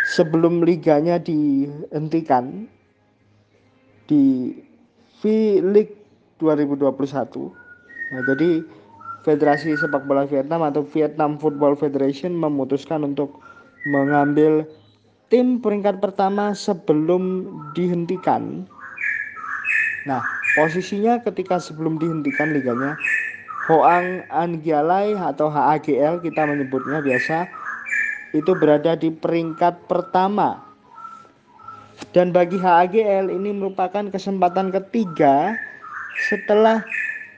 sebelum 0.06 0.66
liganya 0.66 1.18
dihentikan 1.22 2.66
di 4.10 4.56
V-League 5.22 5.94
2021. 6.42 7.50
Nah, 8.12 8.22
jadi 8.26 8.66
Federasi 9.22 9.78
Sepak 9.78 10.02
Bola 10.10 10.26
Vietnam 10.26 10.66
atau 10.66 10.82
Vietnam 10.82 11.38
Football 11.38 11.78
Federation 11.78 12.34
memutuskan 12.34 13.06
untuk 13.06 13.38
mengambil 13.86 14.66
tim 15.30 15.62
peringkat 15.62 16.02
pertama 16.02 16.50
sebelum 16.52 17.46
dihentikan. 17.78 18.66
Nah, 20.02 20.20
Posisinya 20.52 21.16
ketika 21.24 21.56
sebelum 21.56 21.96
dihentikan 21.96 22.52
liganya, 22.52 22.92
Hoang 23.64 24.20
Angialai 24.28 25.16
atau 25.16 25.48
HAGL 25.48 26.20
kita 26.20 26.44
menyebutnya 26.44 27.00
biasa 27.00 27.48
itu 28.32 28.52
berada 28.56 28.96
di 28.96 29.12
peringkat 29.12 29.88
pertama. 29.88 30.64
Dan 32.10 32.34
bagi 32.34 32.58
HAGL 32.58 33.30
ini 33.30 33.54
merupakan 33.54 34.08
kesempatan 34.10 34.74
ketiga 34.74 35.54
setelah 36.28 36.82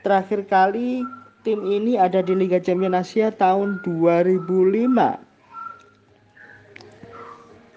terakhir 0.01 0.47
kali 0.49 1.05
tim 1.45 1.61
ini 1.61 2.01
ada 2.01 2.25
di 2.25 2.33
Liga 2.33 2.57
Champions 2.57 3.05
Asia 3.05 3.29
tahun 3.29 3.83
2005. 3.85 4.49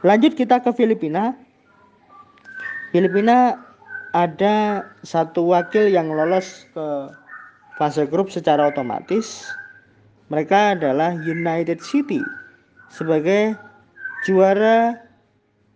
Lanjut 0.07 0.33
kita 0.39 0.63
ke 0.63 0.71
Filipina. 0.73 1.37
Filipina 2.95 3.61
ada 4.17 4.89
satu 5.05 5.53
wakil 5.53 5.93
yang 5.93 6.09
lolos 6.09 6.65
ke 6.73 6.87
fase 7.77 8.09
grup 8.09 8.33
secara 8.33 8.73
otomatis. 8.73 9.45
Mereka 10.33 10.81
adalah 10.81 11.13
United 11.13 11.85
City 11.85 12.25
sebagai 12.89 13.57
juara 14.27 14.99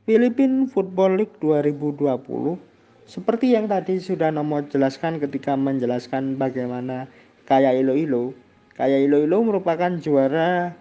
Philippine 0.05 0.67
Football 0.67 1.23
League 1.23 1.37
2020. 1.39 2.59
Seperti 3.07 3.55
yang 3.55 3.71
tadi 3.71 4.03
sudah 4.03 4.35
nomor 4.35 4.67
jelaskan 4.67 5.23
ketika 5.23 5.55
menjelaskan 5.55 6.41
bagaimana 6.41 7.07
Kaya 7.47 7.75
Iloilo. 7.77 8.35
Kaya 8.75 8.99
Iloilo 8.99 9.45
merupakan 9.45 9.93
juara 10.01 10.73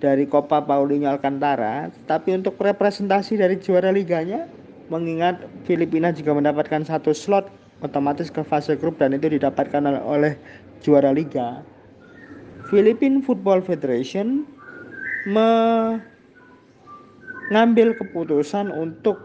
dari 0.00 0.28
Copa 0.28 0.60
Paulinho 0.64 1.08
Alcantara, 1.08 1.88
tapi 2.04 2.36
untuk 2.36 2.56
representasi 2.60 3.40
dari 3.40 3.56
juara 3.60 3.92
liganya 3.92 4.48
mengingat 4.92 5.42
Filipina 5.66 6.14
juga 6.14 6.36
mendapatkan 6.36 6.86
satu 6.86 7.10
slot 7.10 7.50
otomatis 7.84 8.32
ke 8.32 8.40
fase 8.46 8.78
grup 8.78 8.96
dan 8.96 9.12
itu 9.16 9.28
didapatkan 9.28 9.82
oleh 10.04 10.38
juara 10.80 11.12
liga. 11.12 11.60
Philippine 12.66 13.22
Football 13.22 13.62
Federation 13.62 14.42
mengambil 15.26 15.98
keputusan 17.98 18.70
untuk 18.70 19.18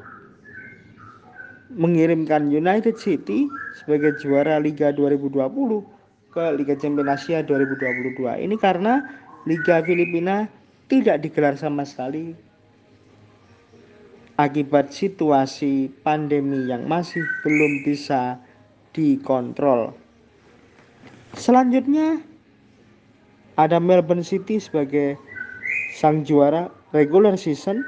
mengirimkan 1.71 2.51
United 2.51 2.97
City 2.97 3.47
sebagai 3.77 4.19
juara 4.19 4.59
Liga 4.59 4.91
2020 4.91 5.39
ke 6.33 6.43
Liga 6.57 6.75
Champions 6.75 7.21
Asia 7.21 7.45
2022. 7.45 8.17
Ini 8.43 8.55
karena 8.59 9.05
Liga 9.47 9.79
Filipina 9.85 10.49
tidak 10.91 11.23
digelar 11.23 11.55
sama 11.55 11.87
sekali 11.87 12.35
akibat 14.35 14.89
situasi 14.91 15.87
pandemi 16.01 16.67
yang 16.67 16.89
masih 16.89 17.23
belum 17.45 17.85
bisa 17.85 18.41
dikontrol. 18.91 19.93
Selanjutnya 21.37 22.19
ada 23.55 23.79
Melbourne 23.79 24.25
City 24.25 24.59
sebagai 24.59 25.15
sang 25.91 26.23
juara 26.23 26.71
regular 26.95 27.35
season 27.35 27.83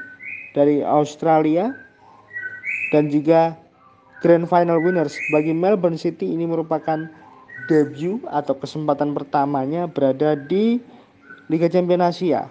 dari 0.52 0.84
Australia 0.84 1.72
dan 2.92 3.08
juga 3.10 3.56
Grand 4.20 4.46
Final 4.48 4.80
winners. 4.80 5.16
Bagi 5.32 5.52
Melbourne 5.52 5.98
City 5.98 6.32
ini 6.32 6.44
merupakan 6.44 7.04
debut 7.66 8.20
atau 8.28 8.54
kesempatan 8.56 9.16
pertamanya 9.16 9.88
berada 9.88 10.36
di 10.36 10.80
Liga 11.48 11.68
Champions 11.68 12.16
Asia. 12.16 12.48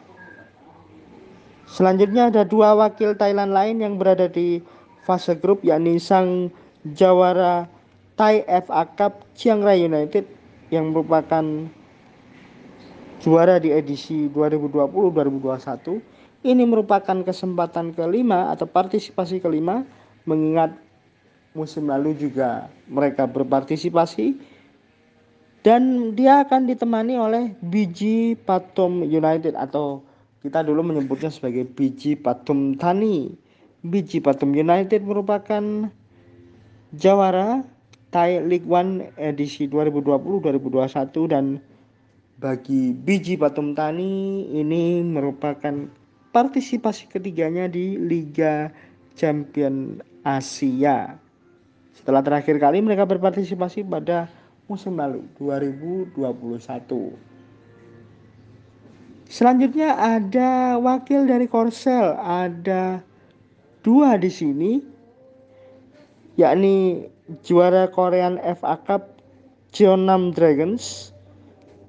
Selanjutnya 1.65 2.29
ada 2.29 2.45
dua 2.45 2.77
wakil 2.77 3.17
Thailand 3.17 3.55
lain 3.55 3.81
yang 3.81 3.97
berada 3.97 4.29
di 4.29 4.61
fase 5.07 5.33
grup 5.33 5.65
yakni 5.65 5.97
sang 5.97 6.53
jawara 6.93 7.65
Thai 8.13 8.45
FA 8.45 8.85
Cup 8.93 9.25
Chiang 9.33 9.65
Rai 9.65 9.81
United 9.81 10.27
yang 10.69 10.93
merupakan 10.93 11.41
juara 13.23 13.55
di 13.55 13.71
edisi 13.71 14.27
2020-2021. 14.27 16.43
Ini 16.43 16.63
merupakan 16.67 17.23
kesempatan 17.23 17.95
kelima 17.95 18.51
atau 18.51 18.67
partisipasi 18.67 19.39
kelima 19.39 19.87
mengingat 20.27 20.75
musim 21.55 21.87
lalu 21.87 22.19
juga 22.19 22.67
mereka 22.91 23.23
berpartisipasi 23.23 24.35
dan 25.63 26.11
dia 26.11 26.43
akan 26.43 26.67
ditemani 26.67 27.15
oleh 27.15 27.55
BG 27.63 28.35
Patom 28.43 29.07
United 29.07 29.55
atau 29.55 30.03
kita 30.43 30.59
dulu 30.59 30.83
menyebutnya 30.83 31.31
sebagai 31.31 31.63
biji 31.63 32.19
Patum 32.19 32.75
Tani. 32.75 33.31
Biji 33.79 34.19
Patum 34.19 34.51
United 34.51 34.99
merupakan 35.07 35.63
jawara 36.91 37.63
Thai 38.11 38.43
League 38.43 38.67
One 38.67 39.15
edisi 39.15 39.71
2020-2021 39.71 41.31
dan 41.31 41.63
bagi 42.43 42.91
biji 42.91 43.39
Patum 43.39 43.71
Tani 43.71 44.51
ini 44.51 44.99
merupakan 44.99 45.87
partisipasi 46.35 47.07
ketiganya 47.07 47.71
di 47.71 47.95
Liga 47.95 48.67
Champion 49.15 50.03
Asia. 50.27 51.15
Setelah 51.95 52.19
terakhir 52.19 52.59
kali 52.59 52.83
mereka 52.83 53.07
berpartisipasi 53.07 53.87
pada 53.87 54.27
musim 54.67 54.99
lalu 54.99 55.23
2021. 55.39 57.15
Selanjutnya 59.31 59.95
ada 59.95 60.75
wakil 60.83 61.23
dari 61.23 61.47
Korsel, 61.47 62.11
ada 62.19 62.99
dua 63.87 64.19
di 64.19 64.27
sini, 64.27 64.83
yakni 66.35 67.07
juara 67.47 67.87
Korean 67.87 68.35
FA 68.59 68.75
Cup 68.83 69.23
Jeonnam 69.71 70.35
Dragons. 70.35 71.12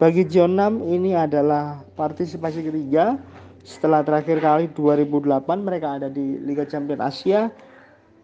Bagi 0.05 0.28
Jeonnam 0.28 0.84
ini 0.84 1.16
adalah 1.16 1.80
partisipasi 1.96 2.61
ketiga 2.61 3.16
setelah 3.64 4.05
terakhir 4.05 4.36
kali 4.36 4.68
2008 4.76 5.48
mereka 5.64 5.96
ada 5.96 6.12
di 6.12 6.36
Liga 6.44 6.68
Champions 6.68 7.00
Asia. 7.00 7.48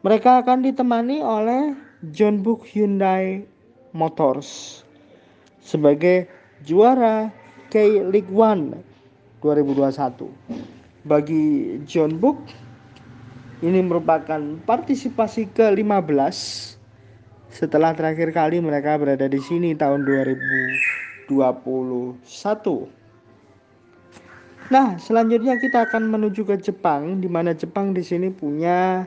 Mereka 0.05 0.45
akan 0.45 0.61
ditemani 0.61 1.25
oleh 1.25 1.73
Jeonbuk 2.13 2.69
Hyundai 2.69 3.49
Motors 3.97 4.85
sebagai 5.65 6.29
juara 6.69 7.33
K 7.73 8.05
League 8.13 8.29
One 8.29 8.85
2021. 9.41 10.29
Bagi 11.09 11.81
John 11.89 12.21
Book 12.21 12.45
ini 13.65 13.81
merupakan 13.81 14.61
partisipasi 14.69 15.49
ke-15 15.57 16.37
setelah 17.49 17.97
terakhir 17.97 18.37
kali 18.37 18.61
mereka 18.61 19.01
berada 19.01 19.25
di 19.25 19.41
sini 19.41 19.73
tahun 19.73 20.05
2021. 21.31 22.91
Nah, 24.71 24.99
selanjutnya 24.99 25.59
kita 25.59 25.87
akan 25.87 26.11
menuju 26.11 26.47
ke 26.47 26.59
Jepang, 26.59 27.23
di 27.23 27.31
mana 27.31 27.55
Jepang 27.55 27.95
di 27.95 28.03
sini 28.03 28.31
punya 28.31 29.07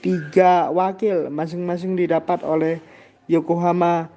tiga 0.00 0.72
wakil, 0.72 1.28
masing-masing 1.28 1.96
didapat 1.96 2.40
oleh 2.44 2.80
Yokohama 3.32 4.12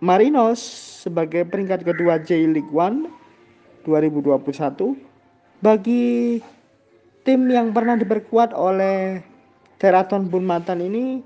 Marinos 0.00 0.60
sebagai 1.04 1.44
peringkat 1.48 1.84
kedua 1.84 2.20
J 2.20 2.48
League 2.48 2.72
One 2.72 3.08
2021. 3.88 4.96
Bagi 5.60 6.40
tim 7.24 7.40
yang 7.48 7.72
pernah 7.72 7.96
diperkuat 7.96 8.52
oleh 8.56 9.24
Teraton 9.80 10.28
Bunmatan 10.28 10.84
ini, 10.84 11.24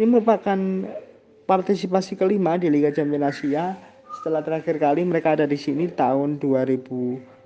ini 0.00 0.04
merupakan 0.08 0.56
partisipasi 1.44 2.16
kelima 2.16 2.56
di 2.56 2.72
Liga 2.72 2.88
Champions 2.88 3.36
Asia 3.36 3.89
setelah 4.18 4.42
terakhir 4.42 4.80
kali 4.80 5.06
mereka 5.06 5.38
ada 5.38 5.46
di 5.46 5.58
sini 5.60 5.86
tahun 5.92 6.42
2000 6.42 7.40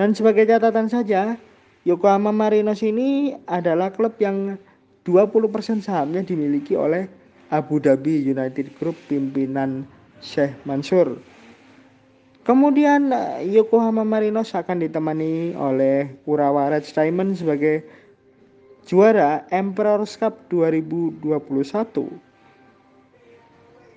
dan 0.00 0.16
sebagai 0.16 0.48
catatan 0.48 0.88
saja, 0.88 1.36
Yokohama 1.84 2.32
Marinos 2.32 2.80
ini 2.80 3.36
adalah 3.44 3.92
klub 3.92 4.16
yang 4.16 4.56
20% 5.04 5.84
sahamnya 5.84 6.24
dimiliki 6.24 6.72
oleh 6.72 7.04
Abu 7.52 7.76
Dhabi 7.76 8.24
United 8.24 8.72
Group 8.80 8.96
pimpinan 9.04 9.84
Sheikh 10.24 10.56
Mansur. 10.64 11.20
Kemudian 12.40 13.12
Yokohama 13.44 14.00
Marinos 14.00 14.56
akan 14.56 14.80
ditemani 14.80 15.52
oleh 15.52 16.16
Urawa 16.24 16.72
Red 16.72 16.88
Diamond 16.88 17.36
sebagai 17.36 17.84
juara 18.88 19.44
Emperor's 19.52 20.16
Cup 20.16 20.48
2021. 20.48 21.28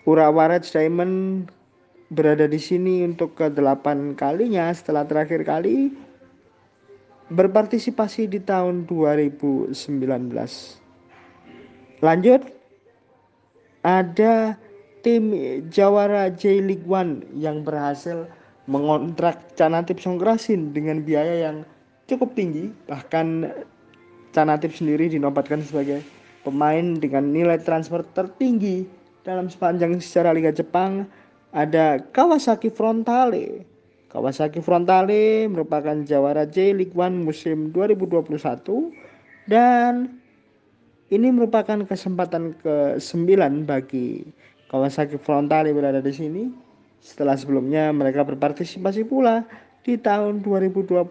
Urawa 0.03 0.51
Red 0.51 0.67
Diamond 0.67 1.47
berada 2.11 2.43
di 2.43 2.59
sini 2.59 3.07
untuk 3.07 3.39
ke 3.39 3.47
delapan 3.47 4.11
kalinya 4.19 4.67
setelah 4.75 5.07
terakhir 5.07 5.47
kali 5.47 5.95
berpartisipasi 7.31 8.27
di 8.27 8.43
tahun 8.43 8.83
2019. 8.85 9.71
Lanjut, 12.03 12.41
ada 13.87 14.59
tim 15.07 15.31
Jawara 15.71 16.27
J 16.35 16.59
League 16.59 16.83
One 16.83 17.23
yang 17.39 17.63
berhasil 17.63 18.27
mengontrak 18.67 19.55
Canatip 19.55 20.03
Songkrasin 20.03 20.75
dengan 20.75 20.99
biaya 20.99 21.47
yang 21.47 21.63
cukup 22.11 22.35
tinggi. 22.35 22.75
Bahkan 22.91 23.47
Canatip 24.35 24.75
sendiri 24.75 25.07
dinobatkan 25.07 25.63
sebagai 25.63 26.03
pemain 26.43 26.99
dengan 26.99 27.31
nilai 27.31 27.55
transfer 27.63 28.03
tertinggi 28.11 29.02
dalam 29.23 29.47
sepanjang 29.47 29.97
sejarah 30.03 30.35
Liga 30.35 30.51
Jepang 30.51 31.07
ada 31.55 31.99
Kawasaki 32.11 32.67
Frontale. 32.67 33.63
Kawasaki 34.11 34.61
Frontale 34.61 35.49
merupakan 35.49 35.95
jawara 36.05 36.45
J 36.45 36.75
League 36.75 36.93
One 36.93 37.25
musim 37.25 37.73
2021 37.73 38.29
dan 39.49 40.21
ini 41.09 41.27
merupakan 41.33 41.81
kesempatan 41.87 42.53
ke-9 42.61 43.65
bagi 43.65 44.27
Kawasaki 44.69 45.17
Frontale 45.17 45.73
berada 45.73 46.03
di 46.03 46.13
sini 46.13 46.43
setelah 47.01 47.39
sebelumnya 47.39 47.89
mereka 47.89 48.21
berpartisipasi 48.27 49.07
pula 49.07 49.43
di 49.83 49.99
tahun 49.99 50.45
2021 50.45 51.03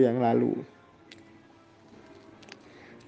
yang 0.00 0.20
lalu. 0.20 0.52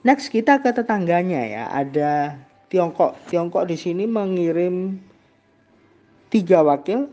Next 0.02 0.34
kita 0.34 0.58
ke 0.58 0.74
tetangganya 0.74 1.42
ya, 1.46 1.64
ada 1.70 2.34
Tiongkok. 2.72 3.20
Tiongkok 3.28 3.68
di 3.68 3.76
sini 3.76 4.08
mengirim 4.08 4.96
tiga 6.32 6.64
wakil 6.64 7.04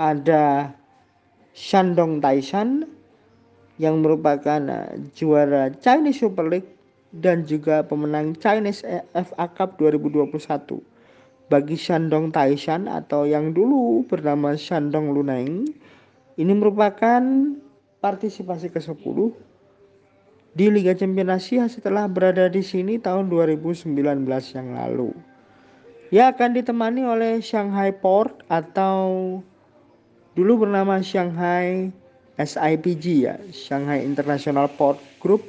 ada 0.00 0.72
Shandong 1.52 2.24
Taishan 2.24 2.88
yang 3.76 4.00
merupakan 4.00 4.56
uh, 4.56 4.96
juara 5.12 5.68
Chinese 5.84 6.24
Super 6.24 6.48
League 6.48 6.72
dan 7.12 7.44
juga 7.44 7.84
pemenang 7.84 8.32
Chinese 8.40 8.80
FA 9.12 9.46
Cup 9.52 9.76
2021. 9.76 10.32
Bagi 11.52 11.76
Shandong 11.76 12.32
Taishan 12.32 12.88
atau 12.88 13.28
yang 13.28 13.52
dulu 13.52 14.00
bernama 14.08 14.56
Shandong 14.56 15.12
Luneng, 15.12 15.68
ini 16.40 16.52
merupakan 16.56 17.20
partisipasi 18.00 18.72
ke-10 18.72 19.16
di 20.56 20.72
Liga 20.72 20.96
Champions 20.96 21.44
Asia 21.44 21.68
setelah 21.68 22.08
berada 22.08 22.48
di 22.48 22.64
sini 22.64 22.96
tahun 22.96 23.28
2019 23.28 23.92
yang 24.56 24.68
lalu. 24.72 25.12
Ia 26.08 26.32
akan 26.32 26.56
ditemani 26.56 27.04
oleh 27.04 27.44
Shanghai 27.44 27.92
Port 27.92 28.40
atau 28.48 29.36
dulu 30.32 30.64
bernama 30.64 31.04
Shanghai 31.04 31.92
SIPG 32.40 33.04
ya, 33.20 33.36
Shanghai 33.52 34.00
International 34.00 34.72
Port 34.72 34.96
Group 35.20 35.44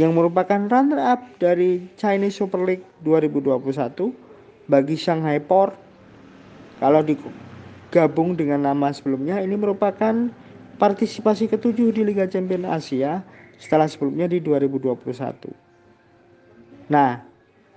yang 0.00 0.16
merupakan 0.16 0.56
runner 0.56 0.96
up 0.96 1.20
dari 1.36 1.84
Chinese 2.00 2.40
Super 2.40 2.64
League 2.64 2.86
2021 3.04 3.60
bagi 4.72 4.96
Shanghai 4.96 5.36
Port. 5.36 5.76
Kalau 6.80 7.04
digabung 7.04 8.32
dengan 8.32 8.72
nama 8.72 8.88
sebelumnya 8.88 9.36
ini 9.44 9.52
merupakan 9.52 10.32
partisipasi 10.80 11.52
ketujuh 11.52 11.92
di 11.92 12.08
Liga 12.08 12.24
Champions 12.24 12.64
Asia 12.64 13.20
setelah 13.60 13.84
sebelumnya 13.84 14.24
di 14.24 14.40
2021. 14.40 15.52
Nah, 16.88 17.20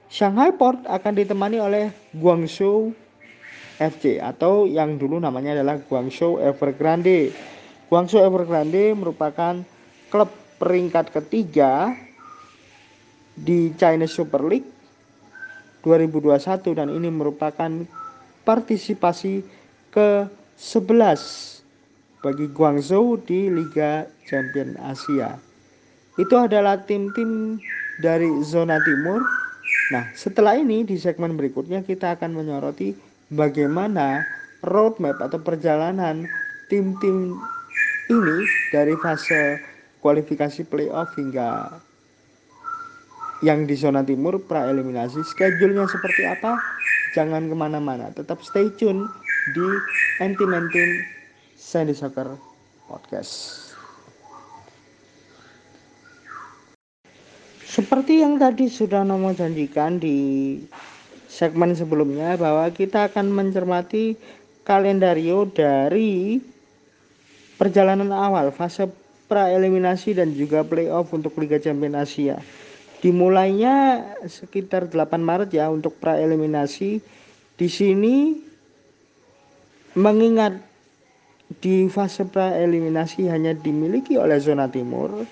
Shanghai 0.07 0.55
Port 0.55 0.87
akan 0.87 1.13
ditemani 1.13 1.59
oleh 1.59 1.91
Guangzhou 2.15 2.95
FC 3.77 4.23
atau 4.23 4.63
yang 4.63 4.95
dulu 4.95 5.19
namanya 5.19 5.59
adalah 5.59 5.77
Guangzhou 5.83 6.39
Evergrande. 6.39 7.35
Guangzhou 7.91 8.23
Evergrande 8.23 8.95
merupakan 8.95 9.59
klub 10.07 10.31
peringkat 10.57 11.11
ketiga 11.11 11.91
di 13.35 13.75
Chinese 13.75 14.15
Super 14.15 14.45
League 14.45 14.69
2021 15.83 16.79
dan 16.79 16.87
ini 16.87 17.11
merupakan 17.11 17.69
partisipasi 18.47 19.43
ke-11 19.91 21.21
bagi 22.23 22.45
Guangzhou 22.47 23.19
di 23.19 23.51
Liga 23.51 24.07
Champion 24.23 24.79
Asia. 24.79 25.52
Itu 26.13 26.35
adalah 26.37 26.85
tim-tim 26.85 27.57
dari 27.97 28.29
zona 28.45 28.77
timur. 28.85 29.21
Nah, 29.89 30.05
setelah 30.13 30.57
ini 30.57 30.85
di 30.85 30.97
segmen 31.01 31.33
berikutnya 31.33 31.81
kita 31.81 32.13
akan 32.17 32.37
menyoroti 32.37 32.93
bagaimana 33.33 34.21
roadmap 34.61 35.17
atau 35.19 35.41
perjalanan 35.41 36.29
tim-tim 36.69 37.37
ini 38.13 38.37
dari 38.69 38.93
fase 39.01 39.57
kualifikasi 40.05 40.67
playoff 40.69 41.09
hingga 41.17 41.81
yang 43.43 43.67
di 43.67 43.75
zona 43.75 44.05
timur 44.05 44.39
pra 44.39 44.71
eliminasi 44.71 45.19
schedule-nya 45.25 45.89
seperti 45.89 46.23
apa? 46.29 46.61
Jangan 47.11 47.49
ke 47.49 47.55
mana-mana. 47.57 48.13
Tetap 48.15 48.39
stay 48.45 48.71
tune 48.79 49.05
di 49.51 49.67
Anti 50.23 50.45
Team 50.47 50.89
Sandy 51.59 51.91
Soccer 51.91 52.39
Podcast 52.87 53.62
Seperti 57.73 58.21
yang 58.21 58.37
tadi 58.37 58.69
sudah 58.69 59.01
Nomo 59.01 59.33
janjikan 59.33 59.97
di 59.97 60.61
segmen 61.25 61.73
sebelumnya 61.73 62.37
bahwa 62.37 62.69
kita 62.69 63.09
akan 63.09 63.33
mencermati 63.33 64.13
kalendario 64.61 65.49
dari 65.49 66.37
perjalanan 67.57 68.13
awal 68.13 68.53
fase 68.53 68.85
pra 69.25 69.49
eliminasi 69.49 70.13
dan 70.13 70.37
juga 70.37 70.61
playoff 70.61 71.09
untuk 71.17 71.33
Liga 71.41 71.57
Champions 71.57 71.97
Asia. 71.97 72.37
Dimulainya 73.01 74.05
sekitar 74.29 74.93
8 74.93 75.17
Maret 75.17 75.49
ya 75.49 75.73
untuk 75.73 75.97
pra 75.97 76.21
eliminasi. 76.21 77.01
Di 77.57 77.67
sini 77.73 78.37
mengingat 79.97 80.61
di 81.57 81.89
fase 81.89 82.29
pra 82.29 82.53
eliminasi 82.53 83.25
hanya 83.33 83.57
dimiliki 83.57 84.13
oleh 84.13 84.37
zona 84.37 84.69
timur, 84.69 85.25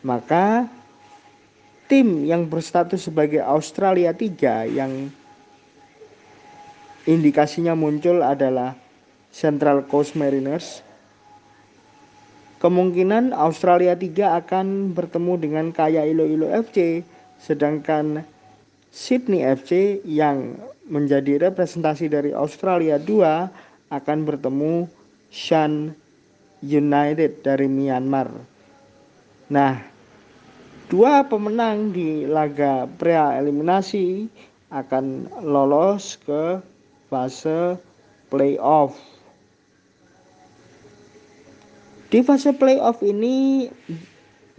maka 0.00 0.80
tim 1.92 2.24
yang 2.24 2.48
berstatus 2.48 3.04
sebagai 3.04 3.44
Australia 3.44 4.16
3 4.16 4.64
yang 4.72 5.12
indikasinya 7.04 7.76
muncul 7.76 8.24
adalah 8.24 8.72
Central 9.28 9.84
Coast 9.84 10.16
Mariners. 10.16 10.80
Kemungkinan 12.64 13.36
Australia 13.36 13.92
3 13.92 14.40
akan 14.40 14.96
bertemu 14.96 15.32
dengan 15.36 15.66
Kaya 15.68 16.08
Iloilo 16.08 16.48
FC, 16.48 17.04
sedangkan 17.36 18.24
Sydney 18.88 19.44
FC 19.44 20.00
yang 20.08 20.56
menjadi 20.88 21.52
representasi 21.52 22.08
dari 22.08 22.32
Australia 22.32 22.96
2 22.96 23.92
akan 23.92 24.18
bertemu 24.24 24.88
Shan 25.28 25.92
United 26.64 27.44
dari 27.44 27.68
Myanmar. 27.68 28.32
Nah, 29.52 29.91
Dua 30.92 31.24
pemenang 31.24 31.88
di 31.88 32.28
laga 32.28 32.84
pria 32.84 33.32
eliminasi 33.40 34.28
akan 34.68 35.24
lolos 35.40 36.20
ke 36.20 36.60
fase 37.08 37.80
playoff. 38.28 38.92
Di 42.12 42.20
fase 42.20 42.52
playoff 42.52 43.00
ini 43.00 43.72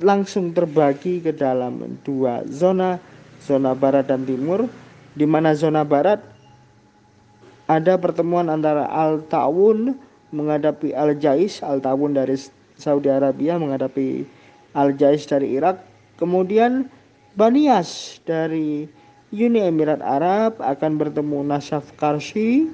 langsung 0.02 0.58
terbagi 0.58 1.22
ke 1.22 1.38
dalam 1.38 2.02
dua 2.02 2.42
zona, 2.50 2.98
zona 3.38 3.78
barat 3.78 4.10
dan 4.10 4.26
timur, 4.26 4.66
di 5.14 5.30
mana 5.30 5.54
zona 5.54 5.86
barat 5.86 6.18
ada 7.70 7.94
pertemuan 8.02 8.50
antara 8.50 8.90
Al 8.90 9.22
Tawun 9.30 9.94
menghadapi 10.34 10.98
Al 10.98 11.14
Jais, 11.14 11.62
Al 11.62 11.78
Tawun 11.78 12.18
dari 12.18 12.42
Saudi 12.74 13.14
Arabia 13.14 13.62
menghadapi 13.62 14.26
Al 14.74 14.98
Jais 14.98 15.30
dari 15.30 15.62
Irak, 15.62 15.93
kemudian 16.18 16.89
Banias 17.34 18.22
dari 18.30 18.86
Uni 19.34 19.66
Emirat 19.66 19.97
Arab 20.05 20.61
akan 20.61 21.01
bertemu 21.01 21.41
Nasaf 21.41 21.89
Karshi 21.97 22.70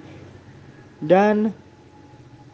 dan 0.99 1.55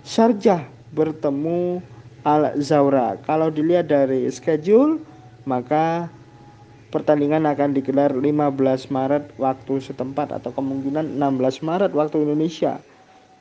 Sharjah 0.06 0.70
bertemu 0.94 1.82
Al 2.22 2.54
Zaura. 2.62 3.18
Kalau 3.26 3.50
dilihat 3.50 3.90
dari 3.90 4.30
schedule, 4.30 5.02
maka 5.50 6.14
pertandingan 6.94 7.50
akan 7.50 7.74
digelar 7.74 8.14
15 8.14 8.94
Maret 8.94 9.34
waktu 9.42 9.74
setempat 9.82 10.30
atau 10.30 10.54
kemungkinan 10.54 11.18
16 11.18 11.66
Maret 11.66 11.92
waktu 11.98 12.22
Indonesia. 12.22 12.78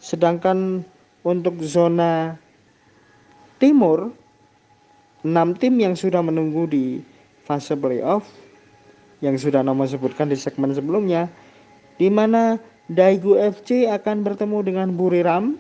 Sedangkan 0.01 0.88
untuk 1.20 1.61
zona 1.61 2.40
timur 3.61 4.12
6 5.24 5.61
tim 5.61 5.74
yang 5.80 5.97
sudah 5.97 6.20
menunggu 6.20 6.64
di 6.68 7.01
fase 7.45 7.76
playoff 7.78 8.24
yang 9.20 9.38
sudah 9.38 9.64
nama 9.64 9.84
sebutkan 9.86 10.28
di 10.28 10.36
segmen 10.36 10.72
sebelumnya 10.74 11.30
di 11.97 12.11
mana 12.11 12.59
Daegu 12.84 13.40
FC 13.40 13.88
akan 13.88 14.20
bertemu 14.20 14.59
dengan 14.61 14.88
Buriram 14.92 15.57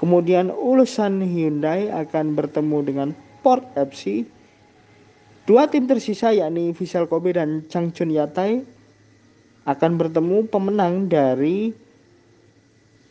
Kemudian 0.00 0.48
Ulsan 0.48 1.20
Hyundai 1.20 1.92
akan 1.92 2.32
bertemu 2.32 2.78
dengan 2.80 3.08
Port 3.44 3.68
FC. 3.76 4.24
Dua 5.44 5.68
tim 5.68 5.84
tersisa 5.84 6.32
yakni 6.32 6.72
Vissel 6.72 7.04
Kobe 7.04 7.36
dan 7.36 7.68
Changchun 7.68 8.08
Yatai 8.08 8.64
akan 9.68 10.00
bertemu 10.00 10.48
pemenang 10.48 11.04
dari 11.04 11.76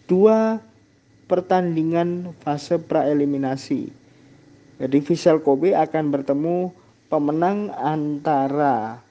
dua 0.09 0.57
pertandingan 1.29 2.33
fase 2.41 2.81
praeliminasi. 2.81 3.93
Jadi 4.81 4.97
Vissel 5.05 5.37
Kobe 5.45 5.77
akan 5.77 6.09
bertemu 6.09 6.73
pemenang 7.09 7.73
antara 7.73 9.01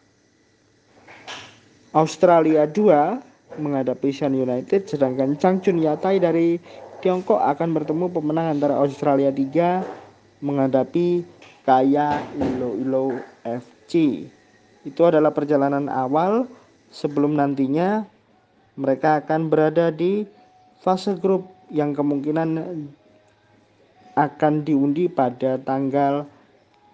Australia 1.91 2.63
2 2.71 3.59
menghadapi 3.59 4.15
Shan 4.15 4.39
United 4.39 4.87
sedangkan 4.87 5.35
Changchun 5.35 5.83
Yatai 5.83 6.23
dari 6.23 6.63
Tiongkok 7.03 7.43
akan 7.43 7.75
bertemu 7.75 8.07
pemenang 8.11 8.55
antara 8.55 8.79
Australia 8.79 9.35
3 9.35 10.43
menghadapi 10.47 11.27
Kaya 11.67 12.23
Ilo-Ilo 12.39 13.19
FC. 13.43 14.25
Itu 14.87 15.03
adalah 15.03 15.35
perjalanan 15.35 15.91
awal 15.91 16.47
sebelum 16.95 17.35
nantinya 17.35 18.07
mereka 18.79 19.19
akan 19.27 19.51
berada 19.51 19.91
di 19.91 20.23
fase 20.79 21.19
grup 21.19 21.51
yang 21.75 21.93
kemungkinan 21.99 22.63
akan 24.15 24.55
diundi 24.63 25.11
pada 25.11 25.59
tanggal 25.59 26.27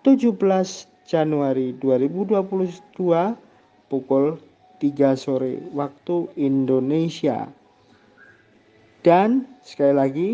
17 0.05 0.94
Januari 1.05 1.77
2022 1.77 2.93
pukul 3.93 4.41
3 4.81 5.15
sore 5.21 5.61
waktu 5.77 6.33
Indonesia. 6.41 7.49
Dan 9.05 9.45
sekali 9.61 9.95
lagi 9.95 10.29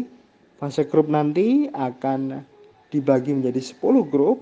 fase 0.63 0.87
grup 0.87 1.11
nanti 1.11 1.67
akan 1.71 2.47
dibagi 2.95 3.35
menjadi 3.35 3.59
10 3.59 4.07
grup 4.07 4.39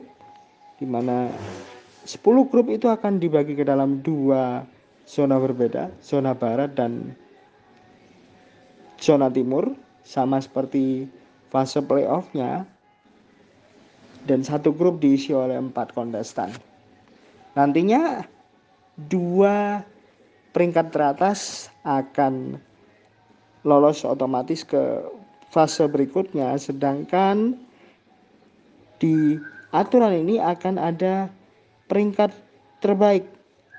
di 0.77 0.85
mana 0.85 1.33
10 2.05 2.21
grup 2.53 2.67
itu 2.69 2.89
akan 2.89 3.21
dibagi 3.21 3.57
ke 3.57 3.65
dalam 3.65 4.05
dua 4.05 4.65
zona 5.09 5.41
berbeda, 5.41 5.89
zona 6.05 6.37
barat 6.37 6.77
dan 6.77 7.17
zona 9.01 9.33
timur 9.33 9.73
sama 10.05 10.41
seperti 10.41 11.09
fase 11.49 11.81
playoffnya 11.81 12.69
dan 14.29 14.45
satu 14.45 14.77
grup 14.77 15.01
diisi 15.01 15.33
oleh 15.33 15.57
empat 15.57 15.97
kontestan. 15.97 16.53
Nantinya 17.57 18.21
dua 19.09 19.81
peringkat 20.53 20.93
teratas 20.93 21.73
akan 21.89 22.61
lolos 23.65 24.05
otomatis 24.05 24.63
ke 24.63 25.01
fase 25.49 25.89
berikutnya 25.89 26.55
sedangkan 26.61 27.57
di 29.01 29.41
aturan 29.73 30.13
ini 30.13 30.37
akan 30.43 30.77
ada 30.77 31.33
peringkat 31.89 32.35
terbaik 32.85 33.25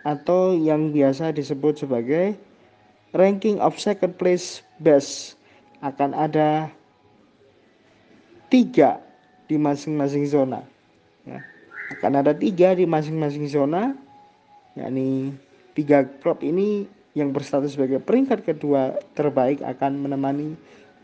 atau 0.07 0.55
yang 0.55 0.89
biasa 0.89 1.35
disebut 1.35 1.85
sebagai 1.85 2.33
ranking 3.13 3.61
of 3.61 3.77
second 3.77 4.15
place 4.15 4.63
best 4.79 5.35
akan 5.83 6.15
ada 6.15 6.71
tiga 8.47 8.97
di 9.49 9.57
masing-masing 9.57 10.29
zona 10.29 10.61
ya. 11.25 11.41
akan 11.97 12.21
ada 12.21 12.37
tiga 12.37 12.77
di 12.77 12.85
masing-masing 12.85 13.49
zona 13.49 13.97
yakni 14.77 15.33
tiga 15.73 16.05
klub 16.21 16.45
ini 16.45 16.85
yang 17.17 17.33
berstatus 17.33 17.73
sebagai 17.73 17.97
peringkat 17.99 18.45
kedua 18.45 19.01
terbaik 19.17 19.65
akan 19.65 20.05
menemani 20.05 20.53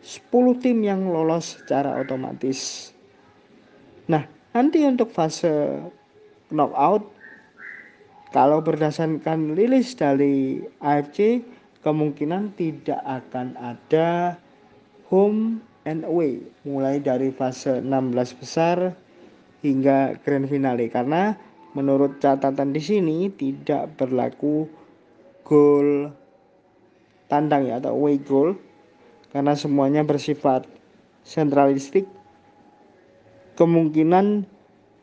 10 0.05 0.61
tim 0.61 0.85
yang 0.85 1.09
lolos 1.09 1.57
secara 1.57 1.97
otomatis. 1.97 2.93
Nah, 4.05 4.21
nanti 4.53 4.85
untuk 4.85 5.09
fase 5.09 5.81
knockout 6.53 7.09
kalau 8.29 8.61
berdasarkan 8.61 9.57
rilis 9.57 9.97
dari 9.97 10.61
AFC 10.77 11.41
kemungkinan 11.81 12.53
tidak 12.53 13.01
akan 13.01 13.57
ada 13.57 14.37
home 15.09 15.57
and 15.85 16.01
away 16.03 16.41
mulai 16.65 16.97
dari 16.99 17.29
fase 17.29 17.79
16 17.79 18.41
besar 18.41 18.97
hingga 19.61 20.17
grand 20.25 20.49
finale. 20.49 20.89
Karena 20.89 21.37
menurut 21.77 22.17
catatan 22.19 22.73
di 22.73 22.81
sini 22.81 23.29
tidak 23.33 23.95
berlaku 23.95 24.65
gol 25.45 26.09
tandang 27.29 27.69
ya 27.69 27.77
atau 27.81 27.93
away 27.93 28.17
goal 28.21 28.57
karena 29.29 29.53
semuanya 29.53 30.01
bersifat 30.01 30.65
sentralistik. 31.21 32.09
Kemungkinan 33.55 34.43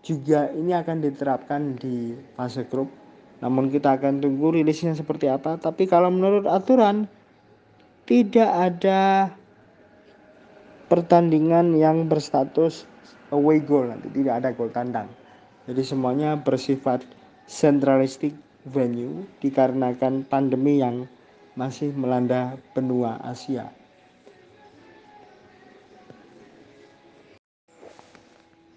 juga 0.05 0.53
ini 0.53 0.76
akan 0.76 1.01
diterapkan 1.01 1.78
di 1.80 2.12
fase 2.37 2.68
grup. 2.68 2.91
Namun 3.41 3.72
kita 3.72 3.97
akan 3.97 4.20
tunggu 4.20 4.55
rilisnya 4.55 4.93
seperti 4.93 5.26
apa. 5.26 5.57
Tapi 5.57 5.89
kalau 5.89 6.12
menurut 6.12 6.45
aturan 6.45 7.09
tidak 8.05 8.51
ada 8.51 9.33
pertandingan 10.93 11.72
yang 11.72 12.05
berstatus 12.05 12.84
away 13.32 13.64
goal 13.64 13.88
nanti 13.88 14.12
tidak 14.12 14.45
ada 14.45 14.53
gol 14.53 14.68
tandang 14.68 15.09
jadi 15.64 15.80
semuanya 15.80 16.36
bersifat 16.36 17.01
sentralistik 17.49 18.36
venue 18.68 19.24
dikarenakan 19.40 20.26
pandemi 20.26 20.84
yang 20.84 21.09
masih 21.55 21.93
melanda 21.93 22.57
benua 22.72 23.20
Asia. 23.20 23.68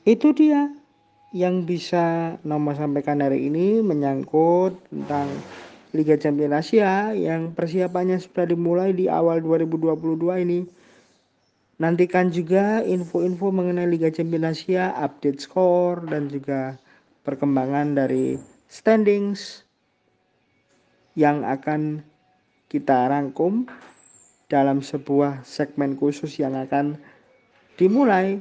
Itu 0.05 0.37
dia 0.37 0.69
yang 1.33 1.65
bisa 1.65 2.37
nomor 2.45 2.77
sampaikan 2.77 3.25
hari 3.25 3.49
ini 3.49 3.81
menyangkut 3.81 4.77
tentang 4.93 5.25
Liga 5.95 6.19
Champions 6.19 6.61
Asia 6.61 7.15
yang 7.17 7.55
persiapannya 7.57 8.21
sudah 8.21 8.45
dimulai 8.45 8.93
di 8.93 9.09
awal 9.09 9.41
2022 9.41 10.45
ini. 10.45 10.59
Nantikan 11.75 12.31
juga 12.31 12.79
info-info 12.87 13.51
mengenai 13.51 13.91
Liga 13.91 14.07
Champions 14.07 14.55
Asia, 14.55 14.95
update 14.95 15.43
skor 15.43 16.07
dan 16.07 16.31
juga 16.31 16.79
perkembangan 17.27 17.99
dari 17.99 18.39
standings 18.71 19.67
yang 21.19 21.43
akan 21.43 21.99
kita 22.71 23.11
rangkum 23.11 23.67
dalam 24.47 24.79
sebuah 24.79 25.43
segmen 25.43 25.99
khusus 25.99 26.39
yang 26.39 26.55
akan 26.55 26.95
dimulai 27.75 28.39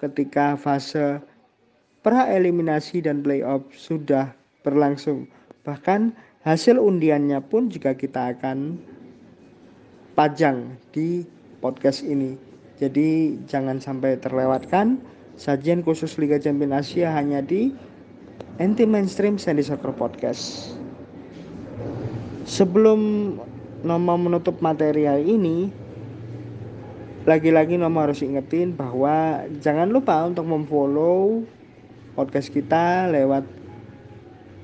ketika 0.00 0.56
fase 0.56 1.20
pra 2.00 2.24
eliminasi 2.32 3.04
dan 3.04 3.20
playoff 3.20 3.68
sudah 3.76 4.32
berlangsung. 4.64 5.28
Bahkan 5.68 6.16
hasil 6.40 6.80
undiannya 6.80 7.44
pun 7.44 7.68
juga 7.68 7.92
kita 7.92 8.32
akan 8.32 8.80
pajang 10.16 10.72
di 10.88 11.28
podcast 11.60 12.00
ini. 12.00 12.51
Jadi 12.82 13.38
jangan 13.46 13.78
sampai 13.78 14.18
terlewatkan. 14.18 14.98
Sajian 15.38 15.86
khusus 15.86 16.18
Liga 16.18 16.42
Champions 16.42 16.82
Asia 16.82 17.14
hanya 17.14 17.38
di 17.38 17.70
Anti 18.58 18.82
Mainstream 18.90 19.38
Sandy 19.38 19.62
Soccer 19.62 19.94
Podcast. 19.94 20.74
Sebelum 22.42 22.98
Nomo 23.86 24.14
menutup 24.18 24.58
materi 24.58 25.06
hari 25.06 25.30
ini, 25.30 25.70
lagi-lagi 27.22 27.78
Nomo 27.78 28.02
harus 28.02 28.18
ingetin 28.18 28.74
bahwa 28.74 29.46
jangan 29.62 29.86
lupa 29.86 30.26
untuk 30.26 30.50
memfollow 30.50 31.46
podcast 32.18 32.50
kita 32.50 33.06
lewat 33.14 33.46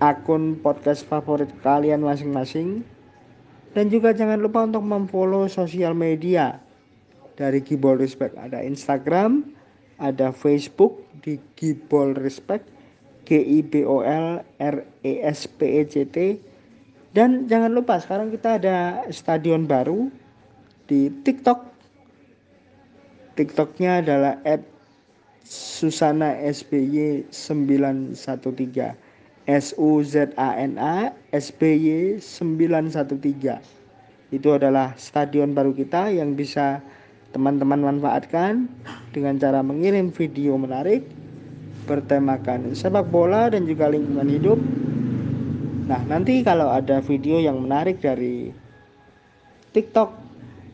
akun 0.02 0.58
podcast 0.58 1.06
favorit 1.06 1.54
kalian 1.62 2.02
masing-masing. 2.02 2.82
Dan 3.78 3.94
juga 3.94 4.10
jangan 4.10 4.42
lupa 4.42 4.66
untuk 4.66 4.82
memfollow 4.82 5.46
sosial 5.46 5.94
media 5.94 6.66
dari 7.38 7.62
Gibol 7.62 8.02
Respect 8.02 8.34
ada 8.34 8.58
Instagram 8.58 9.46
ada 10.02 10.34
Facebook 10.34 11.06
di 11.22 11.38
Gibol 11.54 12.18
Respect 12.18 12.66
G 13.22 13.38
I 13.38 13.62
B 13.62 13.86
O 13.86 14.02
L 14.02 14.42
R 14.58 14.76
E 15.06 15.12
S 15.22 15.46
P 15.46 15.78
E 15.78 15.82
C 15.86 16.02
T. 16.08 16.40
Dan 17.14 17.46
jangan 17.46 17.72
lupa 17.72 18.02
sekarang 18.02 18.34
kita 18.34 18.58
ada 18.58 19.06
stadion 19.14 19.68
baru 19.68 20.10
di 20.90 21.12
TikTok. 21.22 21.70
TikToknya 23.38 24.02
adalah 24.02 24.34
at 24.42 24.64
Susana 25.48 26.34
SBY 26.42 27.30
913 27.30 28.18
S 29.48 29.72
U 29.78 30.04
Z 30.04 30.34
A 30.36 30.58
N 30.58 30.76
A 30.76 31.14
S 31.32 31.54
B 31.54 31.76
Y 31.78 32.20
913 32.20 33.78
itu 34.28 34.48
adalah 34.52 34.92
stadion 35.00 35.56
baru 35.56 35.72
kita 35.72 36.12
yang 36.12 36.36
bisa 36.36 36.84
teman-teman 37.32 37.80
manfaatkan 37.94 38.68
dengan 39.12 39.36
cara 39.36 39.60
mengirim 39.60 40.08
video 40.12 40.56
menarik 40.56 41.04
bertemakan 41.88 42.76
sepak 42.76 43.08
bola 43.08 43.48
dan 43.48 43.64
juga 43.64 43.88
lingkungan 43.88 44.28
hidup. 44.28 44.60
Nah, 45.88 46.04
nanti 46.04 46.44
kalau 46.44 46.68
ada 46.68 47.00
video 47.00 47.40
yang 47.40 47.64
menarik 47.64 48.04
dari 48.04 48.52
TikTok 49.72 50.12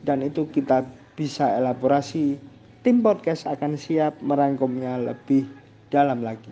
dan 0.03 0.27
itu 0.27 0.51
kita 0.51 0.83
bisa 1.15 1.55
elaborasi, 1.55 2.35
tim 2.83 2.99
podcast 2.99 3.47
akan 3.47 3.79
siap 3.79 4.19
merangkumnya 4.19 4.99
lebih 4.99 5.47
dalam 5.95 6.27
lagi. 6.27 6.51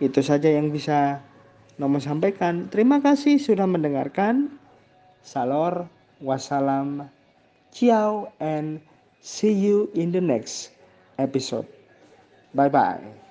Itu 0.00 0.24
saja 0.24 0.48
yang 0.48 0.72
bisa 0.72 1.20
nomor 1.76 2.00
sampaikan. 2.00 2.72
Terima 2.72 3.04
kasih 3.04 3.36
sudah 3.36 3.68
mendengarkan. 3.68 4.56
Salor, 5.24 5.88
wassalam, 6.20 7.08
ciao, 7.74 8.32
and 8.40 8.80
see 9.20 9.52
you 9.52 9.90
in 9.94 10.12
the 10.12 10.22
next 10.22 10.70
episode. 11.18 11.66
Bye 12.54 12.68
bye. 12.70 13.23